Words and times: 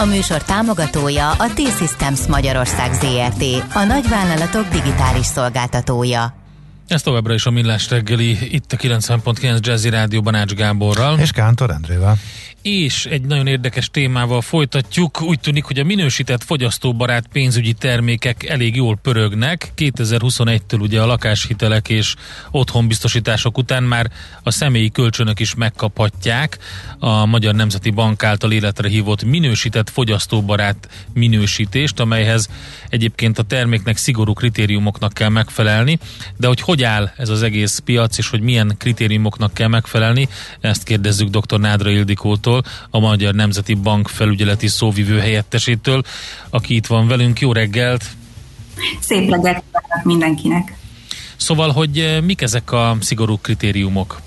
A 0.00 0.04
műsor 0.04 0.42
támogatója 0.42 1.30
a 1.30 1.52
T-Systems 1.54 2.26
Magyarország 2.26 2.92
ZRT, 2.92 3.42
a 3.72 3.84
nagyvállalatok 3.84 4.68
digitális 4.68 5.26
szolgáltatója. 5.26 6.34
Ez 6.88 7.02
továbbra 7.02 7.34
is 7.34 7.46
a 7.46 7.50
Millás 7.50 7.90
reggeli, 7.90 8.54
itt 8.54 8.72
a 8.72 8.76
90.9 8.76 9.60
Jazzy 9.60 9.88
Rádióban 9.88 10.34
Ács 10.34 10.52
Gáborral. 10.52 11.18
És 11.18 11.30
Kántor 11.30 11.70
Endrével 11.70 12.16
és 12.62 13.06
egy 13.06 13.22
nagyon 13.22 13.46
érdekes 13.46 13.90
témával 13.90 14.40
folytatjuk. 14.40 15.22
Úgy 15.22 15.40
tűnik, 15.40 15.64
hogy 15.64 15.78
a 15.78 15.84
minősített 15.84 16.44
fogyasztóbarát 16.44 17.26
pénzügyi 17.32 17.72
termékek 17.72 18.48
elég 18.48 18.76
jól 18.76 18.96
pörögnek. 19.02 19.72
2021-től 19.76 20.80
ugye 20.80 21.00
a 21.00 21.06
lakáshitelek 21.06 21.88
és 21.88 22.14
otthonbiztosítások 22.50 23.58
után 23.58 23.82
már 23.82 24.10
a 24.42 24.50
személyi 24.50 24.90
kölcsönök 24.90 25.40
is 25.40 25.54
megkaphatják 25.54 26.58
a 26.98 27.26
Magyar 27.26 27.54
Nemzeti 27.54 27.90
Bank 27.90 28.24
által 28.24 28.52
életre 28.52 28.88
hívott 28.88 29.24
minősített 29.24 29.90
fogyasztóbarát 29.90 30.88
minősítést, 31.12 32.00
amelyhez 32.00 32.48
egyébként 32.88 33.38
a 33.38 33.42
terméknek 33.42 33.96
szigorú 33.96 34.32
kritériumoknak 34.32 35.12
kell 35.12 35.28
megfelelni. 35.28 35.98
De 36.36 36.46
hogy 36.46 36.60
hogy 36.60 36.82
áll 36.82 37.12
ez 37.16 37.28
az 37.28 37.42
egész 37.42 37.78
piac, 37.84 38.18
és 38.18 38.28
hogy 38.28 38.40
milyen 38.40 38.74
kritériumoknak 38.78 39.54
kell 39.54 39.68
megfelelni, 39.68 40.28
ezt 40.60 40.82
kérdezzük 40.82 41.28
dr. 41.28 41.58
Nádra 41.58 41.90
Ildikótól 41.90 42.49
úrtól, 42.50 42.62
a 42.90 42.98
Magyar 42.98 43.34
Nemzeti 43.34 43.74
Bank 43.74 44.08
felügyeleti 44.08 44.68
szóvivő 44.68 45.18
helyettesétől, 45.18 46.02
aki 46.50 46.74
itt 46.74 46.86
van 46.86 47.08
velünk. 47.08 47.40
Jó 47.40 47.52
reggelt! 47.52 48.04
Szép 49.00 49.30
reggelt 49.30 49.62
mindenkinek! 50.02 50.76
Szóval, 51.36 51.70
hogy 51.70 51.98
eh, 51.98 52.20
mik 52.20 52.42
ezek 52.42 52.72
a 52.72 52.96
szigorú 53.00 53.38
kritériumok? 53.38 54.20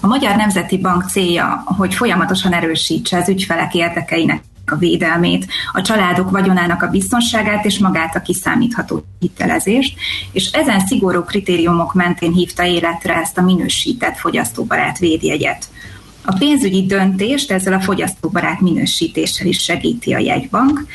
A 0.00 0.06
Magyar 0.06 0.36
Nemzeti 0.36 0.78
Bank 0.78 1.08
célja, 1.08 1.62
hogy 1.64 1.94
folyamatosan 1.94 2.52
erősítse 2.52 3.16
az 3.16 3.28
ügyfelek 3.28 3.74
érdekeinek 3.74 4.42
a 4.66 4.76
védelmét, 4.76 5.46
a 5.72 5.80
családok 5.80 6.30
vagyonának 6.30 6.82
a 6.82 6.88
biztonságát 6.88 7.64
és 7.64 7.78
magát 7.78 8.16
a 8.16 8.20
kiszámítható 8.20 9.04
hitelezést, 9.18 9.98
és 10.32 10.50
ezen 10.50 10.80
szigorú 10.80 11.22
kritériumok 11.22 11.94
mentén 11.94 12.32
hívta 12.32 12.64
életre 12.64 13.14
ezt 13.14 13.38
a 13.38 13.42
minősített 13.42 14.16
fogyasztóbarát 14.16 14.98
védjegyet. 14.98 15.68
A 16.28 16.36
pénzügyi 16.38 16.86
döntést 16.86 17.50
ezzel 17.50 17.72
a 17.72 17.80
fogyasztóbarát 17.80 18.60
minősítéssel 18.60 19.46
is 19.46 19.62
segíti 19.62 20.14
a 20.14 20.18
jegybank. 20.18 20.86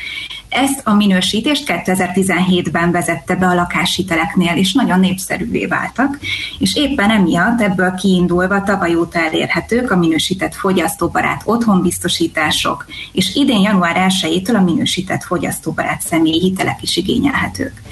Ezt 0.48 0.80
a 0.84 0.94
minősítést 0.94 1.64
2017-ben 1.66 2.90
vezette 2.90 3.36
be 3.36 3.46
a 3.46 3.54
lakáshiteleknél, 3.54 4.56
és 4.56 4.72
nagyon 4.72 5.00
népszerűvé 5.00 5.66
váltak, 5.66 6.18
és 6.58 6.76
éppen 6.76 7.10
emiatt 7.10 7.60
ebből 7.60 7.94
kiindulva 7.94 8.62
tavaly 8.62 8.94
óta 8.94 9.18
elérhetők 9.18 9.90
a 9.90 9.96
minősített 9.96 10.54
fogyasztóbarát 10.54 11.42
otthonbiztosítások, 11.44 12.86
és 13.12 13.34
idén 13.34 13.60
január 13.60 14.06
1-től 14.08 14.56
a 14.56 14.62
minősített 14.62 15.22
fogyasztóbarát 15.22 16.00
személyi 16.00 16.40
hitelek 16.40 16.82
is 16.82 16.96
igényelhetők. 16.96 17.82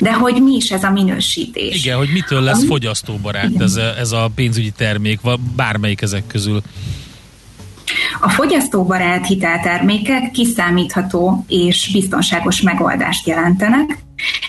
De 0.00 0.12
hogy 0.12 0.42
mi 0.42 0.54
is 0.54 0.70
ez 0.70 0.82
a 0.82 0.90
minősítés? 0.90 1.84
Igen, 1.84 1.96
hogy 1.96 2.08
mitől 2.12 2.40
lesz 2.40 2.64
fogyasztóbarát 2.64 3.60
ez 3.60 3.76
a, 3.76 3.98
ez 3.98 4.12
a 4.12 4.30
pénzügyi 4.34 4.70
termék, 4.70 5.20
vagy 5.20 5.38
bármelyik 5.56 6.00
ezek 6.00 6.26
közül? 6.26 6.62
A 8.20 8.28
fogyasztóbarát 8.28 9.26
hiteltermékek 9.26 10.30
kiszámítható 10.30 11.44
és 11.48 11.90
biztonságos 11.92 12.60
megoldást 12.60 13.26
jelentenek. 13.26 13.98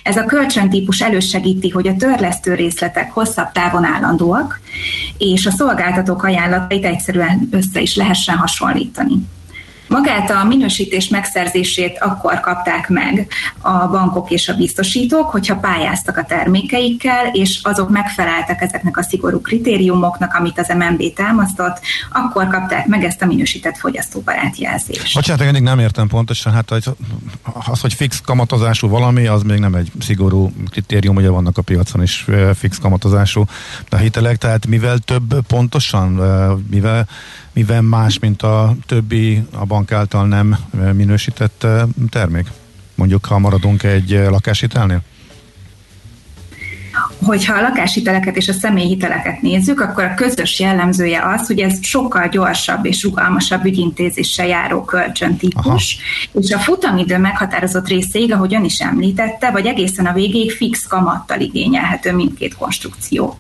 Ez 0.04 0.18
a 0.18 0.26
kölcsöntípus 0.26 1.02
elősegíti, 1.02 1.70
hogy 1.70 1.88
a 1.88 1.96
törlesztő 1.96 2.54
részletek 2.54 3.12
hosszabb 3.12 3.52
távon 3.52 3.84
állandóak, 3.84 4.60
és 5.18 5.46
a 5.46 5.52
szolgáltatók 5.52 6.24
ajánlatait 6.24 6.86
egyszerűen 6.86 7.48
össze 7.52 7.82
is 7.82 7.96
lehessen 7.96 8.38
hasonlítani. 8.38 9.16
Magát 9.88 10.32
a 10.32 10.44
minősítés 10.44 11.08
megszerzését 11.08 11.98
akkor 12.00 12.40
kapták 12.40 12.90
meg 12.90 13.28
a 13.62 13.88
bankok 13.88 14.30
és 14.30 14.50
a 14.50 14.54
biztosítók, 14.54 15.30
hogyha 15.30 15.56
pályáztak 15.56 16.18
a 16.18 16.24
termékeikkel, 16.24 17.28
és 17.32 17.60
azok 17.64 17.90
megfeleltek 17.90 18.62
ezeknek 18.62 18.98
a 18.98 19.04
szigorú 19.04 19.42
kritériumoknak, 19.42 20.34
amit 20.34 20.60
az 20.60 20.74
MNB 20.78 21.14
támasztott, 21.14 21.80
akkor 22.12 22.48
kapták 22.48 22.86
meg 22.86 23.04
ezt 23.04 23.22
a 23.22 23.26
minősített 23.26 23.78
fogyasztóbarát 23.78 24.58
jelzést. 24.58 25.14
Bocsánat, 25.14 25.56
én 25.56 25.64
nem 25.64 25.80
értem 25.80 26.08
pontosan, 26.08 26.54
hát 26.54 26.72
az, 27.66 27.82
hogy 27.82 27.94
fix 27.94 28.22
kamatozású 28.22 28.88
valami, 28.88 29.28
az 29.28 29.42
még 29.42 29.60
nem 29.60 29.76
egy 29.76 29.92
szigorú 30.00 30.52
kritérium, 30.70 31.16
ugye 31.16 31.30
vannak 31.30 31.58
a 31.58 31.62
piacon 31.62 32.02
is 32.02 32.26
fix 32.56 32.78
kamatozású 32.78 33.46
a 33.90 33.96
hitelek, 33.96 34.38
tehát 34.38 34.68
mivel 34.68 34.98
több 34.98 35.42
pontosan, 35.48 36.10
mivel 36.70 37.08
mivel 37.58 37.82
más, 37.82 38.20
mint 38.20 38.42
a 38.42 38.76
többi 38.86 39.44
a 39.52 39.66
bank 39.66 39.92
által 39.92 40.28
nem 40.28 40.58
minősített 40.94 41.68
termék? 42.10 42.48
Mondjuk, 42.96 43.26
ha 43.26 43.40
maradunk 43.40 43.84
egy 43.84 44.10
lakáshitelnél? 44.30 45.02
Hogyha 47.26 47.58
a 47.58 47.62
lakáshiteleket 47.62 48.36
és 48.36 48.48
a 48.48 48.54
személyhiteleket 48.54 49.42
nézzük, 49.42 49.82
akkor 49.82 50.04
a 50.04 50.14
közös 50.14 50.60
jellemzője 50.60 51.22
az, 51.22 51.48
hogy 51.48 51.60
ez 51.60 51.78
sokkal 51.82 52.28
gyorsabb 52.28 52.86
és 52.86 53.04
rugalmasabb 53.04 53.66
ügyintézéssel 53.66 54.48
járó 54.48 54.82
kölcsöntípus, 54.82 55.98
Aha. 56.34 56.42
és 56.42 56.52
a 56.52 56.58
futamidő 56.58 57.18
meghatározott 57.18 57.88
részéig, 57.88 58.34
ahogy 58.34 58.54
ön 58.54 58.64
is 58.64 58.80
említette, 58.80 59.52
vagy 59.52 59.66
egészen 59.66 60.06
a 60.06 60.14
végéig 60.14 60.52
fix 60.52 60.88
kamattal 60.88 61.40
igényelhető 61.40 62.14
mindkét 62.14 62.56
konstrukció. 62.56 63.38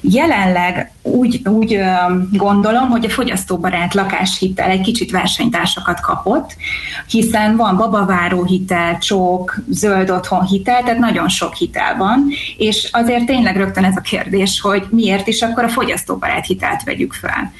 Jelenleg 0.00 0.92
úgy, 1.02 1.40
úgy 1.48 1.80
gondolom, 2.32 2.88
hogy 2.88 3.04
a 3.04 3.10
fogyasztóbarát 3.10 3.94
lakáshitel 3.94 4.70
egy 4.70 4.80
kicsit 4.80 5.10
versenytársakat 5.10 6.00
kapott, 6.00 6.56
hiszen 7.08 7.56
van 7.56 7.76
babaváró 7.76 8.44
hitel, 8.44 8.98
csók, 8.98 9.58
zöld 9.68 10.10
otthon 10.10 10.46
hitel, 10.46 10.82
tehát 10.82 10.98
nagyon 10.98 11.28
sok 11.28 11.54
hitel 11.54 11.96
van, 11.96 12.28
és 12.56 12.88
azért 13.04 13.26
tényleg 13.26 13.56
rögtön 13.56 13.84
ez 13.84 13.96
a 13.96 14.00
kérdés, 14.00 14.60
hogy 14.60 14.86
miért 14.90 15.26
is 15.26 15.42
akkor 15.42 15.64
a 15.64 15.68
fogyasztóbarát 15.68 16.46
hitelt 16.46 16.82
vegyük 16.82 17.12
fel. 17.12 17.52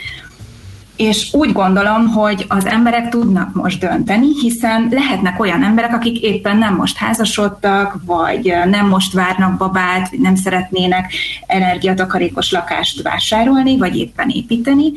És 0.97 1.29
úgy 1.33 1.53
gondolom, 1.53 2.07
hogy 2.07 2.45
az 2.49 2.67
emberek 2.67 3.09
tudnak 3.09 3.55
most 3.55 3.81
dönteni, 3.81 4.27
hiszen 4.41 4.89
lehetnek 4.91 5.41
olyan 5.41 5.65
emberek, 5.65 5.93
akik 5.95 6.21
éppen 6.21 6.57
nem 6.57 6.75
most 6.75 6.97
házasodtak, 6.97 7.97
vagy 8.05 8.55
nem 8.71 8.89
most 8.89 9.13
várnak 9.13 9.57
babát, 9.57 10.11
vagy 10.11 10.21
nem 10.21 10.35
szeretnének 10.35 11.13
energiatakarékos 11.47 12.53
lakást 12.53 13.03
vásárolni, 13.03 13.79
vagy 13.79 13.97
éppen 13.97 14.29
építeni. 14.29 14.93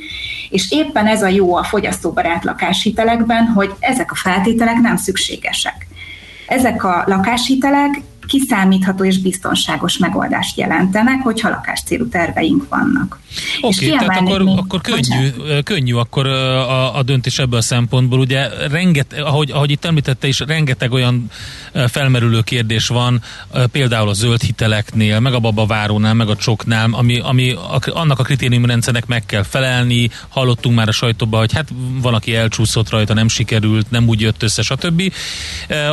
És 0.49 0.71
éppen 0.71 1.07
ez 1.07 1.23
a 1.23 1.27
jó 1.27 1.55
a 1.55 1.63
fogyasztóbarát 1.63 2.43
lakáshitelekben, 2.43 3.45
hogy 3.45 3.73
ezek 3.79 4.11
a 4.11 4.15
feltételek 4.15 4.77
nem 4.77 4.95
szükségesek. 4.95 5.87
Ezek 6.47 6.83
a 6.83 7.03
lakáshitelek 7.05 8.01
kiszámítható 8.27 9.03
és 9.03 9.21
biztonságos 9.21 9.97
megoldást 9.97 10.57
jelentenek, 10.57 11.21
hogyha 11.21 11.49
lakáscélú 11.49 12.07
terveink 12.07 12.69
vannak. 12.69 13.19
Oké, 13.61 13.85
okay, 13.85 14.07
tehát 14.07 14.21
akkor, 14.21 14.43
még, 14.43 14.57
akkor 14.57 14.81
könnyű, 14.81 15.29
könnyű 15.63 15.93
akkor 15.93 16.27
a, 16.27 16.97
a 16.97 17.03
döntés 17.03 17.39
ebből 17.39 17.59
a 17.59 17.61
szempontból. 17.61 18.19
Ugye 18.19 18.47
renget, 18.69 19.13
ahogy, 19.13 19.51
ahogy 19.51 19.71
itt 19.71 19.85
említette 19.85 20.27
is, 20.27 20.39
rengeteg 20.39 20.91
olyan 20.91 21.31
felmerülő 21.87 22.41
kérdés 22.41 22.87
van, 22.87 23.21
például 23.71 24.09
a 24.09 24.13
zöld 24.13 24.41
hiteleknél, 24.41 25.19
meg 25.19 25.33
a 25.33 25.39
babavárónál, 25.39 26.13
meg 26.13 26.29
a 26.29 26.35
csoknál, 26.35 26.89
ami, 26.91 27.19
ami 27.19 27.55
annak 27.85 28.19
a 28.19 28.23
kritériumrendszernek 28.23 29.05
meg 29.05 29.25
kell 29.25 29.43
felelni. 29.43 30.09
Hallottunk 30.27 30.75
már 30.75 30.87
a 30.87 30.91
sajtóban, 30.91 31.39
hogy 31.39 31.53
hát 31.53 31.69
van, 32.01 32.13
aki 32.13 32.35
elcsúszott 32.35 32.89
rajta, 32.89 33.13
nem 33.13 33.27
sikerült, 33.27 33.91
nem 33.91 34.07
úgy 34.07 34.21
jött 34.21 34.43
össze, 34.43 34.61
stb. 34.61 35.13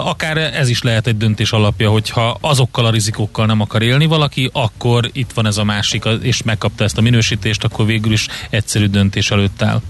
Akár 0.04 0.36
ez 0.36 0.68
is 0.68 0.82
lehet 0.82 1.06
egy 1.06 1.16
döntés 1.16 1.52
alapja, 1.52 1.90
hogyha 1.90 2.38
azokkal 2.40 2.84
a 2.84 2.90
rizikókkal 2.90 3.46
nem 3.46 3.60
akar 3.60 3.82
élni 3.82 4.06
valaki, 4.06 4.50
akkor 4.52 5.10
itt 5.12 5.32
van 5.34 5.46
ez 5.46 5.56
a 5.56 5.64
másik, 5.64 6.04
és 6.22 6.42
megkapta 6.42 6.84
ezt 6.84 6.98
a 6.98 7.02
minősítést, 7.30 7.64
akkor 7.64 7.86
végül 7.86 8.12
is 8.12 8.28
egyszerű 8.50 8.86
döntés 8.86 9.30
előtt 9.30 9.62
áll. 9.62 9.80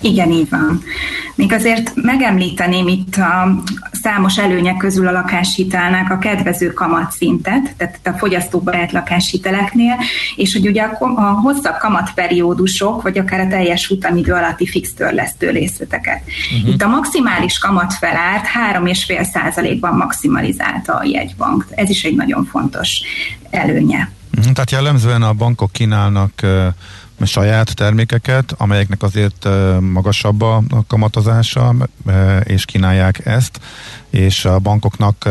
Igen, 0.00 0.30
így 0.30 0.48
van. 0.48 0.82
Még 1.34 1.52
azért 1.52 1.92
megemlíteném 1.94 2.88
itt 2.88 3.16
a 3.16 3.62
számos 4.02 4.38
előnyek 4.38 4.76
közül 4.76 5.06
a 5.06 5.12
lakáshitelnek 5.12 6.10
a 6.10 6.18
kedvező 6.18 6.72
kamatszintet, 6.72 7.74
tehát 7.76 8.00
a 8.04 8.18
fogyasztóbarát 8.18 8.92
lakáshiteleknél, 8.92 9.96
és 10.36 10.52
hogy 10.52 10.66
ugye 10.66 10.82
a, 10.82 11.04
a 11.04 11.22
hosszabb 11.22 11.76
kamatperiódusok, 11.78 13.02
vagy 13.02 13.18
akár 13.18 13.40
a 13.40 13.48
teljes 13.48 13.86
futamidő 13.86 14.32
alatti 14.32 14.66
fix 14.66 14.92
törlesztő 14.92 15.50
részleteket. 15.50 16.22
Uh-huh. 16.56 16.74
Itt 16.74 16.82
a 16.82 16.88
maximális 16.88 17.58
kamatfelárt 17.58 18.46
3,5 18.74 19.22
százalékban 19.22 19.96
maximalizálta 19.96 20.94
a 20.94 21.04
jegybank. 21.04 21.66
Ez 21.70 21.90
is 21.90 22.04
egy 22.04 22.14
nagyon 22.14 22.44
fontos 22.44 23.00
előnye. 23.50 24.15
Uh-huh. 24.36 24.52
Tehát 24.52 24.70
jellemzően 24.70 25.22
a 25.22 25.32
bankok 25.32 25.72
kínálnak 25.72 26.46
saját 27.24 27.74
termékeket, 27.74 28.54
amelyeknek 28.56 29.02
azért 29.02 29.48
magasabb 29.80 30.42
a 30.42 30.62
kamatozása, 30.86 31.74
és 32.42 32.64
kínálják 32.64 33.26
ezt, 33.26 33.60
és 34.10 34.44
a 34.44 34.58
bankoknak 34.58 35.28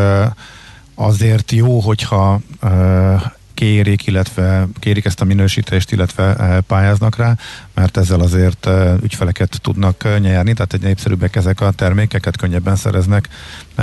azért 0.95 1.51
jó, 1.51 1.79
hogyha 1.79 2.39
kérik, 3.53 4.07
illetve 4.07 4.67
kérik 4.79 5.05
ezt 5.05 5.21
a 5.21 5.25
minősítést, 5.25 5.91
illetve 5.91 6.59
pályáznak 6.67 7.15
rá, 7.15 7.35
mert 7.73 7.97
ezzel 7.97 8.19
azért 8.19 8.69
ügyfeleket 9.01 9.59
tudnak 9.61 10.19
nyerni, 10.19 10.53
tehát 10.53 10.73
egy 10.73 10.81
népszerűbbek 10.81 11.35
ezek 11.35 11.61
a 11.61 11.71
termékeket, 11.71 12.37
könnyebben 12.37 12.75
szereznek 12.75 13.29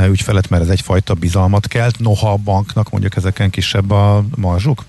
ügyfelet, 0.09 0.51
mert 0.51 0.63
ez 0.63 0.69
egyfajta 0.69 1.15
bizalmat 1.15 1.67
kelt, 1.67 1.99
noha 1.99 2.33
a 2.33 2.37
banknak 2.37 2.91
mondjuk 2.91 3.17
ezeken 3.17 3.51
kisebb 3.51 3.91
a 3.91 4.25
marzsuk? 4.37 4.85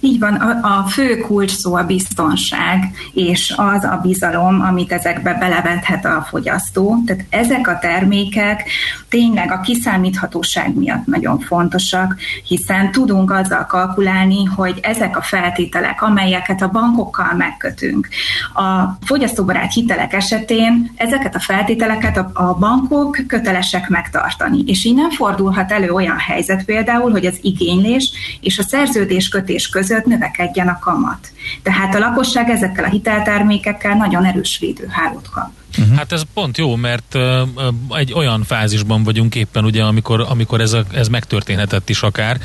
Így 0.00 0.18
van, 0.18 0.34
a, 0.34 0.78
a 0.78 0.86
fő 0.86 1.16
kulcs 1.16 1.50
szó 1.50 1.74
a 1.74 1.84
biztonság, 1.84 2.90
és 3.12 3.54
az 3.56 3.84
a 3.84 4.00
bizalom, 4.02 4.60
amit 4.60 4.92
ezekbe 4.92 5.34
belevethet 5.34 6.04
a 6.04 6.26
fogyasztó. 6.28 7.02
Tehát 7.06 7.24
ezek 7.30 7.68
a 7.68 7.78
termékek 7.78 8.68
tényleg 9.08 9.52
a 9.52 9.60
kiszámíthatóság 9.60 10.74
miatt 10.74 11.06
nagyon 11.06 11.38
fontosak, 11.38 12.16
hiszen 12.44 12.90
tudunk 12.90 13.30
azzal 13.30 13.66
kalkulálni, 13.66 14.44
hogy 14.44 14.78
ezek 14.82 15.16
a 15.16 15.22
feltételek, 15.22 16.02
amelyeket 16.02 16.62
a 16.62 16.68
bankokkal 16.68 17.34
megkötünk, 17.36 18.08
a 18.54 18.98
fogyasztóbarát 19.04 19.72
hitelek 19.72 20.12
esetén 20.12 20.92
ezeket 20.96 21.34
a 21.34 21.40
feltételeket 21.40 22.16
a, 22.16 22.30
a 22.32 22.54
bankok 22.54 23.18
kötelesek 23.26 23.88
megtartani. 23.88 24.62
És 24.66 24.84
így 24.84 24.94
nem 24.94 25.10
fordulhat 25.10 25.72
elő 25.72 25.90
olyan 25.90 26.18
helyzet 26.18 26.64
például, 26.64 27.10
hogy 27.10 27.26
az 27.26 27.38
igénylés 27.42 28.10
és 28.40 28.58
a 28.58 28.62
szerződéskötés 28.62 29.65
között 29.68 30.04
között 30.04 30.04
növekedjen 30.04 30.68
a 30.68 30.78
kamat. 30.78 31.32
Tehát 31.62 31.94
a 31.94 31.98
lakosság 31.98 32.50
ezekkel 32.50 32.84
a 32.84 32.88
hiteltermékekkel 32.88 33.94
nagyon 33.94 34.24
erős 34.24 34.58
védőhálót 34.58 35.30
kap. 35.30 35.50
Uh-huh. 35.78 35.96
Hát 35.96 36.12
ez 36.12 36.22
pont 36.34 36.58
jó, 36.58 36.76
mert 36.76 37.14
uh, 37.14 37.48
egy 37.90 38.12
olyan 38.12 38.44
fázisban 38.44 39.02
vagyunk 39.02 39.34
éppen, 39.34 39.64
ugye, 39.64 39.82
amikor, 39.82 40.26
amikor 40.28 40.60
ez, 40.60 40.72
a, 40.72 40.84
ez 40.92 41.08
megtörténhetett 41.08 41.88
is 41.88 42.02
akár 42.02 42.40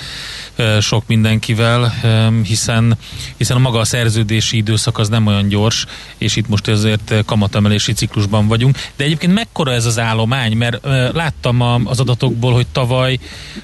uh, 0.57 0.79
sok 0.79 1.07
mindenkivel, 1.07 1.93
um, 2.03 2.43
hiszen, 2.43 2.97
hiszen 3.37 3.57
a 3.57 3.59
maga 3.59 3.79
a 3.79 3.85
szerződési 3.85 4.57
időszak 4.57 4.97
az 4.97 5.09
nem 5.09 5.27
olyan 5.27 5.47
gyors, 5.47 5.85
és 6.17 6.35
itt 6.35 6.47
most 6.47 6.67
ezért 6.67 7.13
kamatemelési 7.25 7.93
ciklusban 7.93 8.47
vagyunk. 8.47 8.77
De 8.95 9.03
egyébként 9.03 9.33
mekkora 9.33 9.71
ez 9.71 9.85
az 9.85 9.99
állomány, 9.99 10.57
mert 10.57 10.85
uh, 10.85 11.13
láttam 11.13 11.61
a, 11.61 11.79
az 11.83 11.99
adatokból, 11.99 12.53
hogy 12.53 12.67
tavaly 12.71 13.19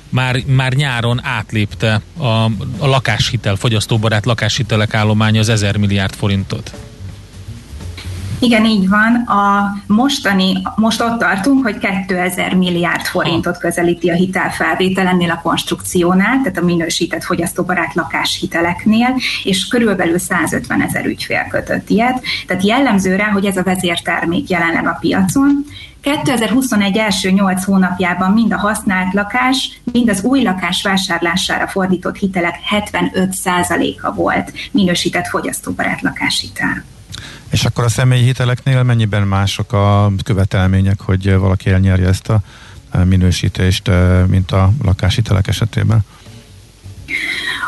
már, 0.09 0.43
már 0.45 0.73
nyáron 0.73 1.19
átlépte 1.23 2.01
a, 2.17 2.25
a 2.77 2.87
lakáshitel, 2.87 3.55
fogyasztóbarát 3.55 4.25
lakáshitelek 4.25 4.93
állománya 4.93 5.39
az 5.39 5.49
1000 5.49 5.77
milliárd 5.77 6.15
forintot. 6.15 6.86
Igen, 8.39 8.65
így 8.65 8.89
van. 8.89 9.15
A 9.15 9.73
mostani, 9.87 10.61
most 10.75 11.01
ott 11.01 11.19
tartunk, 11.19 11.63
hogy 11.63 11.77
2000 11.77 12.53
milliárd 12.53 13.05
forintot 13.05 13.57
közelíti 13.57 14.09
a 14.09 14.13
hitelfelvétel 14.13 15.07
ennél 15.07 15.31
a 15.31 15.41
konstrukciónál, 15.41 16.41
tehát 16.41 16.57
a 16.57 16.65
minősített 16.65 17.23
fogyasztóbarát 17.23 17.93
lakáshiteleknél, 17.93 19.15
és 19.43 19.67
körülbelül 19.67 20.17
150 20.17 20.81
ezer 20.81 21.05
ügyfél 21.05 21.47
kötött 21.49 21.89
ilyet. 21.89 22.21
Tehát 22.47 22.63
jellemző 22.63 23.15
rá, 23.15 23.25
hogy 23.25 23.45
ez 23.45 23.57
a 23.57 23.63
vezértermék 23.63 24.49
jelenleg 24.49 24.87
a 24.87 24.97
piacon, 24.99 25.65
2021 26.01 26.97
első 26.97 27.29
8 27.29 27.63
hónapjában 27.63 28.31
mind 28.31 28.53
a 28.53 28.57
használt 28.57 29.13
lakás, 29.13 29.79
mind 29.91 30.09
az 30.09 30.23
új 30.23 30.43
lakás 30.43 30.83
vásárlására 30.83 31.67
fordított 31.67 32.17
hitelek 32.17 32.55
75%-a 32.69 34.13
volt 34.13 34.53
minősített 34.71 35.27
fogyasztóbarát 35.27 36.01
lakáshitel. 36.01 36.83
És 37.49 37.65
akkor 37.65 37.83
a 37.83 37.89
személyi 37.89 38.23
hiteleknél 38.23 38.83
mennyiben 38.83 39.27
mások 39.27 39.73
a 39.73 40.11
követelmények, 40.23 41.01
hogy 41.01 41.35
valaki 41.35 41.69
elnyerje 41.69 42.07
ezt 42.07 42.29
a 42.29 42.41
minősítést, 43.03 43.91
mint 44.27 44.51
a 44.51 44.71
lakáshitelek 44.83 45.47
esetében? 45.47 45.99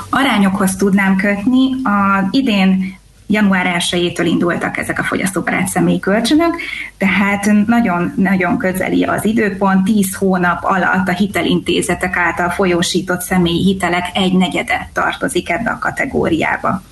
Arányokhoz 0.10 0.76
tudnám 0.76 1.16
kötni. 1.16 1.70
A 1.84 2.28
idén 2.32 2.98
január 3.28 3.76
1-től 3.80 4.26
indultak 4.26 4.78
ezek 4.78 5.00
a 5.00 5.04
fogyasztóbarát 5.04 5.68
személyi 5.68 6.00
kölcsönök, 6.00 6.56
tehát 6.98 7.52
nagyon-nagyon 7.66 8.58
közeli 8.58 9.04
az 9.04 9.26
időpont, 9.26 9.84
10 9.84 10.16
hónap 10.16 10.64
alatt 10.64 11.08
a 11.08 11.12
hitelintézetek 11.12 12.18
által 12.18 12.50
folyósított 12.50 13.22
személyi 13.22 13.64
hitelek 13.64 14.06
egy 14.14 14.34
negyede 14.34 14.90
tartozik 14.94 15.50
ebbe 15.50 15.70
a 15.70 15.80
kategóriába. 15.80 16.84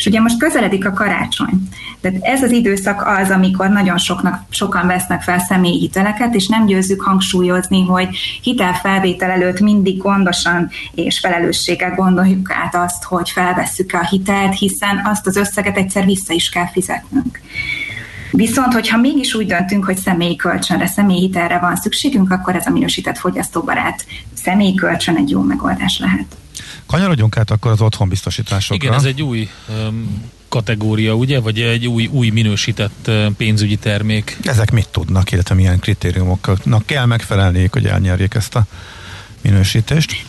És 0.00 0.06
ugye 0.06 0.20
most 0.20 0.38
közeledik 0.38 0.86
a 0.86 0.92
karácsony. 0.92 1.68
Tehát 2.00 2.18
ez 2.20 2.42
az 2.42 2.50
időszak 2.50 3.06
az, 3.06 3.30
amikor 3.30 3.68
nagyon 3.68 3.98
soknak, 3.98 4.42
sokan 4.50 4.86
vesznek 4.86 5.22
fel 5.22 5.38
személyi 5.38 5.78
hiteleket, 5.78 6.34
és 6.34 6.46
nem 6.46 6.66
győzzük 6.66 7.00
hangsúlyozni, 7.00 7.84
hogy 7.84 8.08
hitelfelvétel 8.42 9.30
előtt 9.30 9.60
mindig 9.60 9.98
gondosan 9.98 10.70
és 10.94 11.18
felelősséggel 11.18 11.94
gondoljuk 11.94 12.52
át 12.52 12.74
azt, 12.74 13.04
hogy 13.04 13.30
felvesszük 13.30 13.92
a 13.92 14.06
hitelt, 14.06 14.58
hiszen 14.58 15.02
azt 15.04 15.26
az 15.26 15.36
összeget 15.36 15.76
egyszer 15.76 16.04
vissza 16.04 16.32
is 16.32 16.48
kell 16.48 16.68
fizetnünk. 16.68 17.40
Viszont, 18.30 18.72
hogyha 18.72 18.96
mégis 18.96 19.34
úgy 19.34 19.46
döntünk, 19.46 19.84
hogy 19.84 19.96
személyi 19.96 20.36
kölcsönre, 20.36 20.86
személyi 20.86 21.20
hitelre 21.20 21.58
van 21.58 21.76
szükségünk, 21.76 22.30
akkor 22.30 22.56
ez 22.56 22.66
a 22.66 22.70
minősített 22.70 23.18
fogyasztóbarát 23.18 24.06
személyi 24.34 24.74
kölcsön 24.74 25.16
egy 25.16 25.30
jó 25.30 25.40
megoldás 25.40 25.98
lehet. 25.98 26.39
Kanyarodjunk 26.90 27.36
át 27.36 27.50
akkor 27.50 27.70
az 27.70 27.80
otthonbiztosításokra. 27.80 28.86
Igen, 28.86 28.98
ez 28.98 29.04
egy 29.04 29.22
új 29.22 29.48
um, 29.68 30.22
kategória, 30.48 31.14
ugye? 31.14 31.40
Vagy 31.40 31.60
egy 31.60 31.86
új, 31.86 32.06
új 32.06 32.28
minősített 32.28 33.06
uh, 33.06 33.26
pénzügyi 33.36 33.76
termék. 33.76 34.38
Ezek 34.42 34.70
mit 34.70 34.88
tudnak, 34.88 35.32
illetve 35.32 35.54
milyen 35.54 35.78
kritériumoknak 35.78 36.86
kell 36.86 37.04
megfelelniük, 37.04 37.72
hogy 37.72 37.86
elnyerjék 37.86 38.34
ezt 38.34 38.54
a 38.54 38.66
minősítést? 39.40 40.24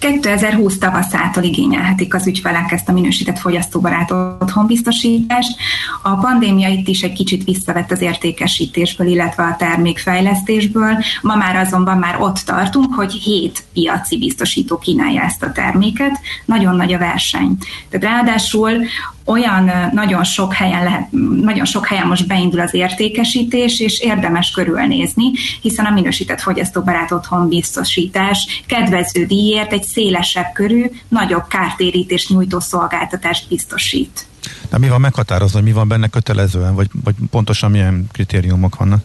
2020 0.00 0.78
tavaszától 0.78 1.42
igényelhetik 1.42 2.14
az 2.14 2.26
ügyfelek 2.26 2.72
ezt 2.72 2.88
a 2.88 2.92
minősített 2.92 3.38
fogyasztóbarát 3.38 4.10
otthonbiztosítást. 4.10 5.56
A 6.02 6.14
pandémia 6.14 6.68
itt 6.68 6.88
is 6.88 7.02
egy 7.02 7.12
kicsit 7.12 7.44
visszavett 7.44 7.90
az 7.90 8.00
értékesítésből, 8.00 9.06
illetve 9.06 9.42
a 9.42 9.56
termékfejlesztésből. 9.58 10.98
Ma 11.22 11.34
már 11.34 11.56
azonban 11.56 11.98
már 11.98 12.20
ott 12.20 12.38
tartunk, 12.38 12.94
hogy 12.94 13.12
hét 13.12 13.64
piaci 13.72 14.18
biztosító 14.18 14.78
kínálja 14.78 15.22
ezt 15.22 15.42
a 15.42 15.52
terméket. 15.52 16.20
Nagyon 16.44 16.76
nagy 16.76 16.92
a 16.92 16.98
verseny. 16.98 17.56
Tehát 17.88 18.16
ráadásul 18.16 18.84
olyan 19.24 19.70
nagyon 19.92 20.24
sok 20.24 20.54
helyen 20.54 20.84
lehet, 20.84 21.10
nagyon 21.42 21.64
sok 21.64 21.86
helyen 21.86 22.06
most 22.06 22.26
beindul 22.26 22.60
az 22.60 22.74
értékesítés, 22.74 23.80
és 23.80 24.00
érdemes 24.00 24.50
körülnézni, 24.50 25.30
hiszen 25.60 25.84
a 25.84 25.90
minősített 25.90 26.40
fogyasztóbarát 26.40 27.12
otthon 27.12 27.48
biztosítás 27.48 28.62
kedvező 28.66 29.24
díjért 29.24 29.72
egy 29.72 29.82
szélesebb 29.92 30.52
körű, 30.52 30.90
nagyobb 31.08 31.46
kártérítést 31.48 32.28
nyújtó 32.28 32.60
szolgáltatást 32.60 33.48
biztosít. 33.48 34.26
De 34.70 34.78
mi 34.78 34.88
van 34.88 35.00
meghatározva, 35.00 35.58
hogy 35.58 35.66
mi 35.66 35.72
van 35.72 35.88
benne 35.88 36.08
kötelezően, 36.08 36.74
vagy, 36.74 36.88
vagy 37.04 37.14
pontosan 37.30 37.70
milyen 37.70 38.06
kritériumok 38.12 38.76
vannak? 38.76 39.04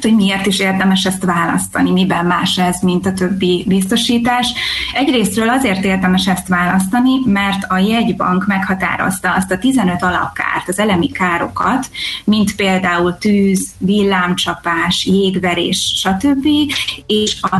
hogy 0.00 0.14
miért 0.14 0.46
is 0.46 0.58
érdemes 0.58 1.04
ezt 1.04 1.24
választani, 1.24 1.90
miben 1.90 2.26
más 2.26 2.58
ez, 2.58 2.80
mint 2.80 3.06
a 3.06 3.12
többi 3.12 3.64
biztosítás. 3.68 4.52
Egyrésztről 4.92 5.48
azért 5.48 5.84
érdemes 5.84 6.26
ezt 6.26 6.48
választani, 6.48 7.10
mert 7.24 7.64
a 7.68 7.78
jegybank 7.78 8.46
meghatározta 8.46 9.34
azt 9.34 9.50
a 9.50 9.58
15 9.58 10.02
alapkárt, 10.02 10.68
az 10.68 10.78
elemi 10.78 11.10
károkat, 11.10 11.90
mint 12.24 12.54
például 12.56 13.18
tűz, 13.18 13.68
villámcsapás, 13.78 15.06
jégverés, 15.06 15.92
stb. 15.96 16.46
és 17.06 17.36
a 17.42 17.56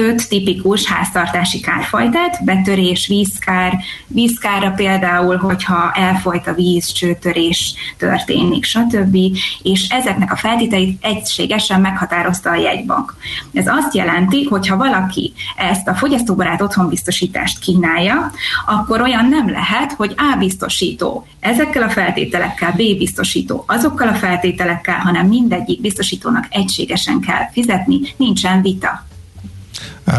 öt 0.00 0.28
tipikus 0.28 0.86
háztartási 0.86 1.60
kárfajtát, 1.60 2.44
betörés, 2.44 3.06
vízkár, 3.06 3.78
vízkára 4.06 4.70
például, 4.70 5.36
hogyha 5.36 5.92
elfolyt 5.94 6.46
a 6.46 6.54
víz, 6.54 6.92
csőtörés 6.92 7.74
történik, 7.98 8.64
stb. 8.64 9.16
És 9.62 9.88
ezeknek 9.88 10.32
a 10.32 10.36
feltételeit 10.36 11.04
egységesen 11.04 11.80
meghatározta 11.80 12.50
a 12.50 12.54
jegybank. 12.54 13.16
Ez 13.52 13.66
azt 13.66 13.94
jelenti, 13.94 14.44
hogy 14.44 14.68
ha 14.68 14.76
valaki 14.76 15.32
ezt 15.56 15.88
a 15.88 15.94
fogyasztóbarát 15.94 16.62
otthonbiztosítást 16.62 17.58
kínálja, 17.58 18.30
akkor 18.66 19.00
olyan 19.00 19.28
nem 19.28 19.50
lehet, 19.50 19.92
hogy 19.92 20.14
A 20.16 20.36
biztosító 20.38 21.26
ezekkel 21.40 21.82
a 21.82 21.90
feltételekkel, 21.90 22.70
B 22.70 22.76
biztosító 22.76 23.64
azokkal 23.66 24.08
a 24.08 24.14
feltételekkel, 24.14 24.98
hanem 24.98 25.26
mindegyik 25.26 25.80
biztosítónak 25.80 26.46
egységesen 26.50 27.20
kell 27.20 27.50
fizetni, 27.52 28.00
nincsen 28.16 28.62
vita. 28.62 29.08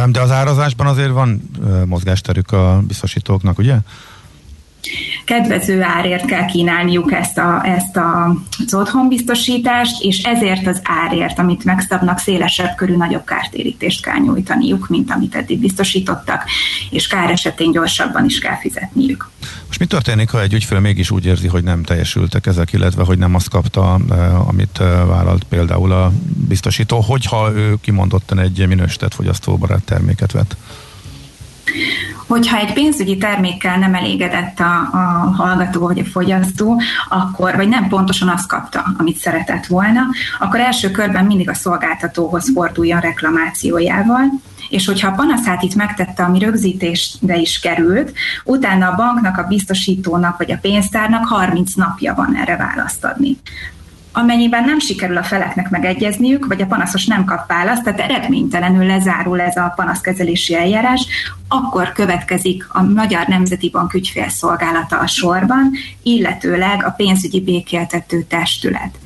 De 0.06 0.22
az 0.22 0.32
árazásban 0.32 0.88
azért 0.88 1.12
van 1.12 1.42
mozgásterük 1.86 2.52
a 2.52 2.82
biztosítóknak, 2.88 3.58
ugye? 3.58 3.78
Kedvező 5.26 5.82
árért 5.82 6.26
kell 6.26 6.46
kínálniuk 6.46 7.12
ezt, 7.12 7.38
a, 7.38 7.62
ezt 7.66 7.98
a, 7.98 8.36
az 8.66 8.74
otthonbiztosítást, 8.74 10.04
és 10.04 10.24
ezért 10.24 10.68
az 10.68 10.82
árért, 10.84 11.40
amit 11.40 11.64
megszabnak, 11.64 12.20
szélesebb 12.20 12.76
körű 12.76 12.96
nagyobb 12.96 13.24
kártérítést 13.26 14.04
kell 14.04 14.18
nyújtaniuk, 14.18 14.88
mint 14.88 15.12
amit 15.12 15.36
eddig 15.36 15.60
biztosítottak, 15.60 16.44
és 16.90 17.08
kár 17.08 17.30
esetén 17.30 17.72
gyorsabban 17.72 18.26
is 18.26 18.40
kell 18.40 18.58
fizetniük. 18.58 19.30
Most 19.68 19.80
mi 19.80 19.86
történik, 19.86 20.30
ha 20.30 20.42
egy 20.42 20.54
ügyfél 20.54 20.80
mégis 20.80 21.12
úgy 21.12 21.26
érzi, 21.26 21.48
hogy 21.48 21.64
nem 21.64 21.84
teljesültek 21.84 22.46
ezek, 22.46 22.74
illetve 22.74 23.04
hogy 23.04 23.18
nem 23.18 23.36
azt 23.36 23.50
kapta, 23.50 24.00
eh, 24.10 24.48
amit 24.48 24.80
eh, 24.80 25.06
vállalt 25.06 25.44
például 25.44 25.92
a 25.92 26.12
biztosító, 26.48 27.00
hogyha 27.00 27.52
ő 27.52 27.76
kimondottan 27.82 28.40
egy 28.40 28.68
minősített 28.68 29.14
fogyasztóbarát 29.14 29.84
terméket 29.84 30.32
vett? 30.32 30.56
Hogyha 32.28 32.58
egy 32.58 32.74
pénzügyi 32.74 33.18
termékkel 33.18 33.78
nem 33.78 33.94
elégedett 33.94 34.60
a, 34.60 34.90
a 34.92 34.98
hallgató 35.38 35.82
vagy 35.82 36.00
a 36.00 36.06
fogyasztó, 36.06 36.82
akkor, 37.10 37.56
vagy 37.56 37.68
nem 37.68 37.88
pontosan 37.88 38.30
azt 38.30 38.48
kapta, 38.48 38.84
amit 38.98 39.18
szeretett 39.18 39.66
volna, 39.66 40.02
akkor 40.40 40.60
első 40.60 40.92
körben 40.92 41.26
mindig 41.26 41.50
a 41.50 41.54
szolgáltatóhoz 41.54 42.52
forduljon 42.54 43.00
reklamációjával, 43.00 44.24
és 44.70 44.86
hogyha 44.86 45.08
a 45.08 45.16
panaszát 45.16 45.64
itt 45.64 45.76
megtette, 45.76 46.24
ami 46.24 46.40
rögzítésre 46.40 47.36
is 47.36 47.60
került, 47.60 48.14
utána 48.44 48.88
a 48.88 48.96
banknak, 48.96 49.38
a 49.38 49.48
biztosítónak 49.48 50.38
vagy 50.38 50.52
a 50.52 50.58
pénztárnak 50.62 51.28
30 51.28 51.74
napja 51.74 52.14
van 52.14 52.36
erre 52.36 52.58
választ 52.58 53.06
adni. 53.06 53.38
Amennyiben 54.14 54.64
nem 54.64 54.80
sikerül 54.80 55.18
a 55.18 55.24
feleknek 55.24 55.70
megegyezniük, 55.70 56.46
vagy 56.46 56.62
a 56.62 56.66
panaszos 56.66 57.06
nem 57.06 57.26
kap 57.26 57.48
választ, 57.48 57.84
tehát 57.84 58.00
eredménytelenül 58.00 58.86
lezárul 58.86 59.42
ez 59.42 59.56
a 59.56 59.74
panaszkezelési 59.76 60.56
eljárás, 60.56 61.06
akkor 61.48 61.92
következik 61.92 62.66
a 62.70 62.84
Magyar 62.84 63.28
Nemzeti 63.28 63.70
Bank 63.70 63.94
ügyfélszolgálata 63.94 65.00
a 65.00 65.08
sorban, 65.08 65.72
illetőleg 66.04 66.86
a 66.86 66.90
pénzügyi 66.90 67.42
békéltető 67.42 68.24
testület. 68.24 69.00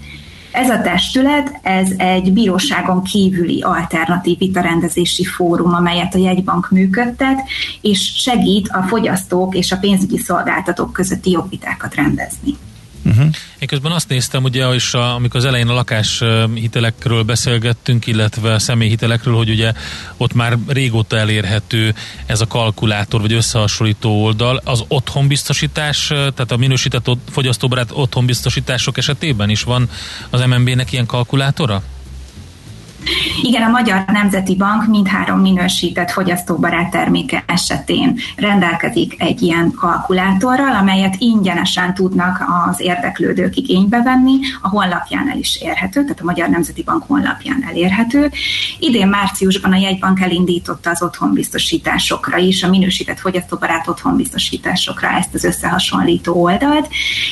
Ez 0.51 0.69
a 0.69 0.81
testület, 0.81 1.59
ez 1.62 1.89
egy 1.97 2.33
bíróságon 2.33 3.03
kívüli 3.03 3.62
alternatív 3.62 4.38
vitarendezési 4.38 5.25
fórum, 5.25 5.74
amelyet 5.74 6.15
a 6.15 6.17
jegybank 6.17 6.69
működtet, 6.69 7.41
és 7.81 8.13
segít 8.17 8.67
a 8.67 8.81
fogyasztók 8.81 9.55
és 9.55 9.71
a 9.71 9.77
pénzügyi 9.77 10.17
szolgáltatók 10.17 10.93
közötti 10.93 11.31
jogvitákat 11.31 11.95
rendezni. 11.95 12.57
Uh-huh. 13.05 13.25
Én 13.59 13.67
közben 13.67 13.91
azt 13.91 14.09
néztem, 14.09 14.43
ugye, 14.43 14.67
és 14.67 14.93
a, 14.93 15.15
amikor 15.15 15.39
az 15.39 15.45
elején 15.45 15.67
a 15.67 15.74
lakáshitelekről 15.74 17.24
beszélgettünk, 17.24 18.07
illetve 18.07 18.53
a 18.53 18.59
személyhitelekről, 18.59 19.35
hogy 19.35 19.50
ugye 19.50 19.74
ott 20.17 20.33
már 20.33 20.57
régóta 20.67 21.17
elérhető 21.17 21.95
ez 22.25 22.41
a 22.41 22.47
kalkulátor, 22.47 23.21
vagy 23.21 23.33
összehasonlító 23.33 24.24
oldal. 24.24 24.62
Az 24.63 24.83
otthonbiztosítás, 24.88 26.07
tehát 26.07 26.51
a 26.51 26.57
minősített 26.57 27.09
fogyasztóbarát 27.29 27.89
otthonbiztosítások 27.93 28.97
esetében 28.97 29.50
is 29.50 29.63
van 29.63 29.89
az 30.29 30.41
MNB-nek 30.45 30.91
ilyen 30.91 31.05
kalkulátora? 31.05 31.83
Igen, 33.41 33.62
a 33.62 33.69
Magyar 33.69 34.03
Nemzeti 34.12 34.55
Bank 34.55 34.88
mindhárom 34.88 35.39
minősített 35.39 36.12
fogyasztóbarát 36.12 36.91
terméke 36.91 37.43
esetén 37.47 38.19
rendelkezik 38.35 39.15
egy 39.21 39.41
ilyen 39.41 39.71
kalkulátorral, 39.71 40.75
amelyet 40.75 41.15
ingyenesen 41.17 41.93
tudnak 41.93 42.43
az 42.69 42.81
érdeklődők 42.81 43.55
igénybe 43.55 44.01
venni, 44.01 44.39
a 44.62 44.67
honlapján 44.67 45.29
el 45.29 45.38
is 45.38 45.62
érhető, 45.62 46.01
tehát 46.01 46.19
a 46.21 46.24
Magyar 46.24 46.50
Nemzeti 46.50 46.83
Bank 46.83 47.03
honlapján 47.07 47.65
elérhető. 47.67 48.31
Idén 48.79 49.07
márciusban 49.07 49.71
a 49.71 49.77
jegybank 49.77 50.21
elindította 50.21 50.89
az 50.89 51.01
otthonbiztosításokra 51.01 52.38
is, 52.38 52.63
a 52.63 52.69
minősített 52.69 53.19
fogyasztóbarát 53.19 53.88
otthonbiztosításokra 53.88 55.07
ezt 55.07 55.33
az 55.33 55.43
összehasonlító 55.43 56.43
oldalt, 56.43 56.88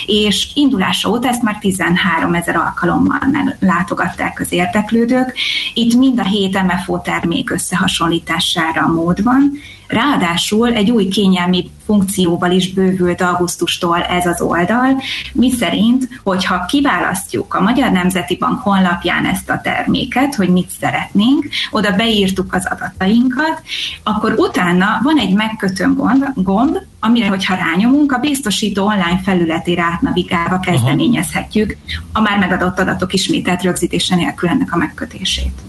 és 0.06 0.48
indulása 0.54 1.10
óta 1.10 1.28
ezt 1.28 1.42
már 1.42 1.58
13 1.60 2.34
ezer 2.34 2.56
alkalommal 2.56 3.20
látogatták 3.60 4.40
az 4.40 4.52
érdeklődők, 4.52 5.34
itt 5.74 5.94
mind 5.94 6.20
a 6.20 6.24
hét 6.24 6.64
MFO 6.64 7.00
termék 7.00 7.50
összehasonlítására 7.50 8.88
mód 8.88 9.24
van, 9.24 9.52
Ráadásul 9.94 10.74
egy 10.74 10.92
új 10.92 11.08
kényelmi 11.08 11.70
funkcióval 11.86 12.52
is 12.52 12.74
bővült 12.74 13.22
augusztustól 13.22 14.02
ez 14.02 14.26
az 14.26 14.42
oldal, 14.42 15.02
mi 15.34 15.52
szerint, 15.52 16.08
hogyha 16.24 16.66
kiválasztjuk 16.66 17.54
a 17.54 17.62
Magyar 17.62 17.92
Nemzeti 17.92 18.38
Bank 18.38 18.62
honlapján 18.62 19.26
ezt 19.26 19.50
a 19.50 19.62
terméket, 19.64 20.36
hogy 20.36 20.50
mit 20.50 20.70
szeretnénk, 20.80 21.48
oda 21.72 21.92
beírtuk 21.92 22.54
az 22.54 22.68
adatainkat, 22.72 23.62
akkor 24.04 24.34
utána 24.38 25.00
van 25.04 25.18
egy 25.18 25.34
megkötő 25.34 25.94
gomb, 25.94 26.26
gomb 26.36 26.78
amire, 27.00 27.28
hogyha 27.28 27.56
rányomunk, 27.56 28.12
a 28.12 28.18
biztosító 28.18 28.86
online 28.86 29.22
felületére 29.24 29.84
átnavigálva 29.84 30.60
kezdeményezhetjük 30.60 31.78
a 32.14 32.22
már 32.22 32.40
megadott 32.40 32.80
adatok 32.80 33.14
ismételt 33.14 33.62
rögzítése 33.62 34.16
nélkül 34.16 34.50
ennek 34.50 34.74
a 34.74 34.78
megkötését. 34.78 35.62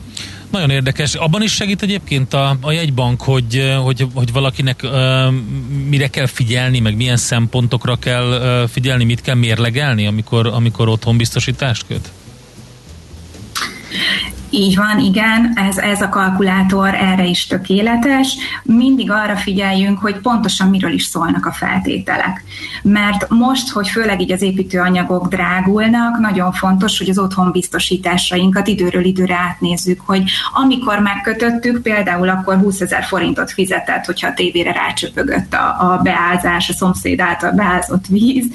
Nagyon 0.55 0.71
érdekes. 0.71 1.15
Abban 1.15 1.43
is 1.43 1.53
segít 1.53 1.83
egyébként 1.83 2.35
a, 2.35 2.57
a 2.61 2.73
jegybank, 2.73 3.23
hogy, 3.23 3.75
hogy, 3.83 4.07
hogy 4.15 4.33
valakinek 4.33 4.81
uh, 4.83 4.91
mire 5.89 6.09
kell 6.09 6.27
figyelni, 6.27 6.81
meg 6.81 6.97
milyen 6.97 7.17
szempontokra 7.17 7.97
kell 7.97 8.29
uh, 8.63 8.69
figyelni, 8.69 9.05
mit 9.05 9.21
kell 9.21 9.35
mérlegelni, 9.35 10.07
amikor, 10.07 10.47
amikor 10.47 10.89
otthon 10.89 11.17
biztosítást 11.17 11.87
köt? 11.87 12.11
Így 14.57 14.77
van, 14.77 14.99
igen, 14.99 15.53
ez, 15.69 15.79
ez 15.79 16.01
a 16.01 16.09
kalkulátor 16.09 16.95
erre 16.95 17.25
is 17.25 17.47
tökéletes. 17.47 18.37
Mindig 18.63 19.11
arra 19.11 19.37
figyeljünk, 19.37 19.99
hogy 19.99 20.19
pontosan 20.19 20.69
miről 20.69 20.93
is 20.93 21.05
szólnak 21.05 21.47
a 21.47 21.53
feltételek. 21.53 22.45
Mert 22.83 23.29
most, 23.29 23.71
hogy 23.71 23.89
főleg 23.89 24.21
így 24.21 24.33
az 24.33 24.43
építőanyagok 24.43 25.29
drágulnak, 25.29 26.19
nagyon 26.19 26.53
fontos, 26.53 26.99
hogy 26.99 27.09
az 27.09 27.19
otthon 27.19 27.51
biztosításainkat 27.51 28.67
időről 28.67 29.05
időre 29.05 29.35
átnézzük, 29.35 30.01
hogy 30.01 30.23
amikor 30.53 30.99
megkötöttük, 30.99 31.83
például 31.83 32.29
akkor 32.29 32.57
20 32.57 32.81
ezer 32.81 33.05
forintot 33.05 33.51
fizetett, 33.51 34.05
hogyha 34.05 34.29
a 34.29 34.35
tévére 34.35 34.73
rácsöpögött 34.73 35.55
a, 35.55 35.93
a 35.93 36.01
beázás, 36.03 36.69
a 36.69 36.73
szomszéd 36.73 37.21
által 37.21 37.53
beázott 37.53 38.07
víz, 38.07 38.47